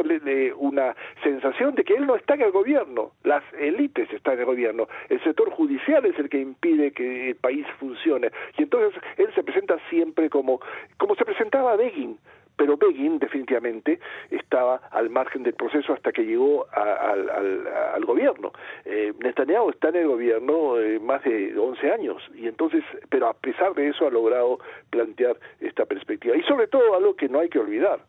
una 0.59 0.95
sensación 1.23 1.75
de 1.75 1.85
que 1.85 1.95
él 1.95 2.07
no 2.07 2.17
está 2.17 2.35
en 2.35 2.43
el 2.43 2.51
gobierno, 2.53 3.13
las 3.23 3.43
élites 3.59 4.13
están 4.13 4.35
en 4.35 4.41
el 4.41 4.47
gobierno, 4.47 4.89
el 5.09 5.23
sector 5.23 5.51
judicial 5.51 6.05
es 6.07 6.19
el 6.19 6.29
que 6.29 6.39
impide 6.41 6.93
que 6.93 7.31
el 7.31 7.37
país 7.37 7.67
funcione 7.79 8.31
y 8.59 8.63
entonces 8.63 9.01
él 9.17 9.29
se 9.35 9.43
presenta 9.43 9.77
siempre 9.91 10.29
como 10.31 10.61
como 10.99 11.15
se 11.15 11.25
presentaba 11.25 11.77
Begin 11.77 12.19
pero 12.57 12.77
Begin 12.77 13.19
definitivamente 13.19 13.99
estaba 14.31 14.77
al 14.91 15.11
margen 15.11 15.43
del 15.43 15.55
proceso 15.55 15.93
hasta 15.93 16.13
que 16.13 16.23
llegó 16.23 16.67
al, 16.73 18.05
gobierno. 18.05 18.53
Eh, 18.85 19.13
Netanyahu 19.19 19.71
está 19.71 19.89
en 19.89 19.97
el 19.97 20.07
gobierno 20.09 20.79
eh, 20.79 21.01
más 21.01 21.23
de 21.25 21.57
11 21.59 21.91
años 21.91 22.23
y 22.35 22.47
entonces, 22.47 22.85
pero 23.09 23.29
a 23.29 23.33
pesar 23.35 23.75
de 23.75 23.89
eso 23.89 24.07
ha 24.07 24.11
logrado 24.11 24.59
plantear 24.91 25.37
esta 25.61 25.87
perspectiva 25.87 26.37
y 26.37 26.43
sobre 26.43 26.67
todo 26.67 26.95
algo 26.95 27.17
que 27.17 27.29
no 27.29 27.41
hay 27.41 27.49
que 27.49 27.59
olvidar 27.59 28.01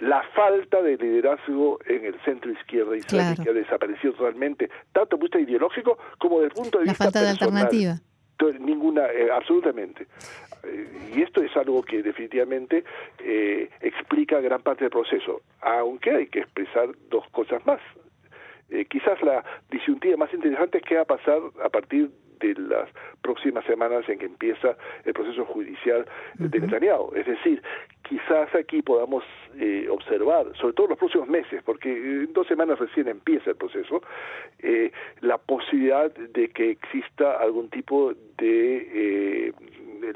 la 0.00 0.22
falta 0.34 0.80
de 0.80 0.96
liderazgo 0.96 1.78
en 1.86 2.04
el 2.06 2.18
centro 2.24 2.50
izquierda 2.50 2.96
israelí 2.96 3.42
que 3.42 3.50
ha 3.50 3.52
desaparecido 3.52 4.14
totalmente, 4.14 4.70
tanto 4.92 5.16
desde 5.16 5.26
el 5.26 5.30
punto 5.30 5.38
ideológico 5.38 5.98
como 6.18 6.40
desde 6.40 6.48
el 6.48 6.54
punto 6.54 6.78
de 6.78 6.86
la 6.86 6.92
vista 6.92 7.04
falta 7.04 7.20
de 7.20 7.28
alternativa 7.28 7.94
ninguna, 8.60 9.06
eh, 9.06 9.30
absolutamente. 9.30 10.06
Eh, 10.64 11.12
y 11.14 11.22
esto 11.22 11.42
es 11.42 11.56
algo 11.56 11.82
que 11.82 12.02
definitivamente 12.02 12.84
eh, 13.18 13.68
explica 13.80 14.40
gran 14.40 14.62
parte 14.62 14.84
del 14.84 14.90
proceso, 14.90 15.42
aunque 15.60 16.10
hay 16.10 16.26
que 16.26 16.40
expresar 16.40 16.88
dos 17.10 17.28
cosas 17.30 17.64
más. 17.66 17.80
quizás 18.88 19.20
la 19.22 19.44
disyuntiva 19.70 20.16
más 20.16 20.32
interesante 20.32 20.78
es 20.78 20.84
qué 20.84 20.96
va 20.96 21.02
a 21.02 21.16
pasar 21.16 21.40
a 21.62 21.68
partir 21.68 22.10
de 22.42 22.54
las 22.60 22.88
próximas 23.22 23.64
semanas 23.64 24.08
en 24.08 24.18
que 24.18 24.26
empieza 24.26 24.76
el 25.04 25.12
proceso 25.12 25.44
judicial 25.44 26.04
de 26.34 26.60
Netanyahu. 26.60 27.12
Es 27.14 27.26
decir, 27.26 27.62
quizás 28.02 28.54
aquí 28.54 28.82
podamos 28.82 29.24
eh, 29.58 29.86
observar, 29.88 30.46
sobre 30.60 30.74
todo 30.74 30.86
en 30.86 30.90
los 30.90 30.98
próximos 30.98 31.28
meses, 31.28 31.62
porque 31.64 31.90
en 31.90 32.32
dos 32.32 32.46
semanas 32.46 32.78
recién 32.78 33.08
empieza 33.08 33.50
el 33.50 33.56
proceso, 33.56 34.02
eh, 34.58 34.90
la 35.20 35.38
posibilidad 35.38 36.12
de 36.12 36.48
que 36.48 36.70
exista 36.70 37.38
algún 37.38 37.70
tipo 37.70 38.12
de 38.38 39.48
eh, 39.48 39.52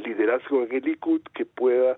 liderazgo 0.04 0.64
en 0.64 0.72
el 0.72 0.82
Likud 0.82 1.22
que 1.34 1.46
pueda 1.46 1.96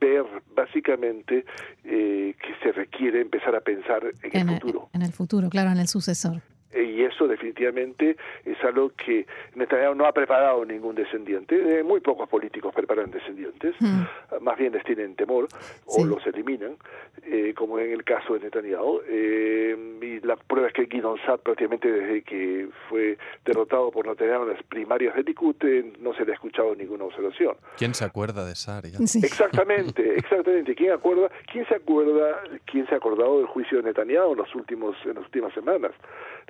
ver 0.00 0.24
básicamente 0.54 1.44
que 1.82 2.54
se 2.62 2.70
requiere 2.72 3.20
empezar 3.20 3.56
a 3.56 3.60
pensar 3.60 4.04
en, 4.22 4.48
el 4.48 4.60
futuro. 4.60 4.88
En 4.92 5.02
el 5.02 5.12
futuro, 5.12 5.48
claro, 5.50 5.70
en 5.70 5.78
el 5.78 5.88
sucesor. 5.88 6.40
Eh, 6.72 6.82
y 6.82 7.02
eso 7.02 7.26
definitivamente 7.26 8.16
es 8.44 8.62
algo 8.62 8.90
que 8.90 9.26
Netanyahu 9.54 9.94
no 9.94 10.04
ha 10.04 10.12
preparado 10.12 10.64
ningún 10.64 10.94
descendiente. 10.94 11.78
Eh, 11.78 11.82
muy 11.82 12.00
pocos 12.00 12.28
políticos 12.28 12.74
preparan 12.74 13.10
descendientes, 13.10 13.74
hmm. 13.80 14.02
más 14.42 14.58
bien 14.58 14.72
les 14.72 14.84
tienen 14.84 15.14
temor 15.16 15.48
o 15.86 16.04
los 16.04 16.26
eliminan, 16.26 16.76
eh, 17.24 17.54
como 17.56 17.78
en 17.78 17.92
el 17.92 18.04
caso 18.04 18.34
de 18.34 18.40
Netanyahu. 18.40 19.00
y 19.08 20.20
la 20.20 20.36
prueba 20.36 20.68
es 20.68 20.74
que 20.74 20.84
Guidon 20.84 21.18
Saad 21.24 21.40
prácticamente 21.40 21.90
desde 21.90 22.22
que 22.22 22.68
fue 22.88 23.16
derrotado 23.44 23.90
por 23.90 24.06
Netanyahu 24.06 24.42
en 24.42 24.48
las 24.50 24.62
primarias 24.64 25.14
de 25.16 25.22
Likud 25.22 25.56
no 26.00 26.12
se 26.14 26.24
le 26.24 26.32
ha 26.32 26.34
escuchado 26.34 26.74
ninguna 26.74 27.04
observación. 27.04 27.56
¿Quién 27.78 27.94
se 27.94 28.04
acuerda 28.04 28.44
de 28.44 28.54
Saad? 28.54 28.84
Exactamente, 28.86 30.14
exactamente. 30.16 30.74
¿Quién 30.74 30.92
acuerda? 30.92 31.30
¿Quién 31.50 31.66
se 31.66 31.76
acuerda? 31.76 32.42
¿Quién 32.66 32.86
se 32.86 32.94
ha 32.94 32.98
acordado 32.98 33.38
del 33.38 33.46
juicio 33.46 33.78
de 33.78 33.84
Netanyahu 33.84 34.32
en 34.32 34.38
los 34.38 34.54
últimos 34.54 34.96
en 35.04 35.14
las 35.14 35.24
últimas 35.24 35.52
semanas? 35.54 35.92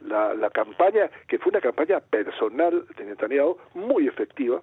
La, 0.01 0.35
la 0.35 0.51
campaña, 0.51 1.11
que 1.27 1.39
fue 1.39 1.51
una 1.51 1.61
campaña 1.61 2.01
personal 2.01 2.87
de 2.97 3.05
Netanyahu 3.05 3.57
muy 3.75 4.07
efectiva, 4.07 4.63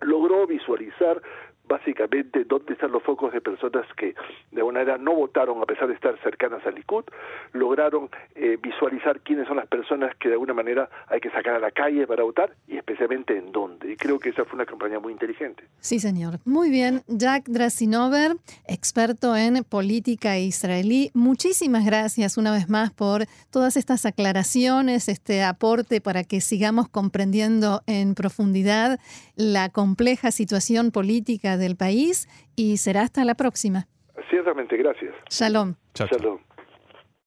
logró 0.00 0.46
visualizar 0.46 1.20
básicamente 1.68 2.44
dónde 2.44 2.74
están 2.74 2.92
los 2.92 3.02
focos 3.02 3.32
de 3.32 3.40
personas 3.40 3.86
que 3.96 4.14
de 4.50 4.58
alguna 4.58 4.80
manera 4.80 4.98
no 4.98 5.14
votaron 5.14 5.62
a 5.62 5.66
pesar 5.66 5.88
de 5.88 5.94
estar 5.94 6.18
cercanas 6.22 6.64
al 6.66 6.74
Likud, 6.74 7.04
lograron 7.52 8.08
eh, 8.34 8.58
visualizar 8.62 9.20
quiénes 9.20 9.46
son 9.46 9.56
las 9.56 9.66
personas 9.66 10.14
que 10.16 10.28
de 10.28 10.34
alguna 10.34 10.54
manera 10.54 10.88
hay 11.08 11.20
que 11.20 11.30
sacar 11.30 11.54
a 11.54 11.58
la 11.58 11.70
calle 11.70 12.06
para 12.06 12.22
votar 12.22 12.54
y 12.68 12.76
especialmente 12.76 13.36
en 13.36 13.52
dónde. 13.52 13.92
Y 13.92 13.96
creo 13.96 14.18
que 14.18 14.30
esa 14.30 14.44
fue 14.44 14.54
una 14.54 14.66
campaña 14.66 14.98
muy 14.98 15.12
inteligente. 15.12 15.64
Sí, 15.80 15.98
señor. 15.98 16.38
Muy 16.44 16.70
bien. 16.70 17.02
Jack 17.08 17.48
Drasinover, 17.48 18.36
experto 18.66 19.36
en 19.36 19.64
política 19.64 20.38
israelí, 20.38 21.10
muchísimas 21.14 21.84
gracias 21.84 22.36
una 22.36 22.52
vez 22.52 22.68
más 22.68 22.92
por 22.92 23.24
todas 23.50 23.76
estas 23.76 24.06
aclaraciones, 24.06 25.08
este 25.08 25.42
aporte 25.42 26.00
para 26.00 26.24
que 26.24 26.40
sigamos 26.40 26.88
comprendiendo 26.88 27.82
en 27.86 28.14
profundidad 28.14 28.98
la 29.34 29.68
compleja 29.68 30.30
situación 30.30 30.90
política 30.90 31.55
del 31.56 31.76
país 31.76 32.28
y 32.56 32.76
será 32.78 33.02
hasta 33.02 33.24
la 33.24 33.34
próxima. 33.34 33.86
Ciertamente, 34.30 34.76
gracias. 34.76 35.14
Shalom. 35.30 35.74
Shalom. 35.94 36.45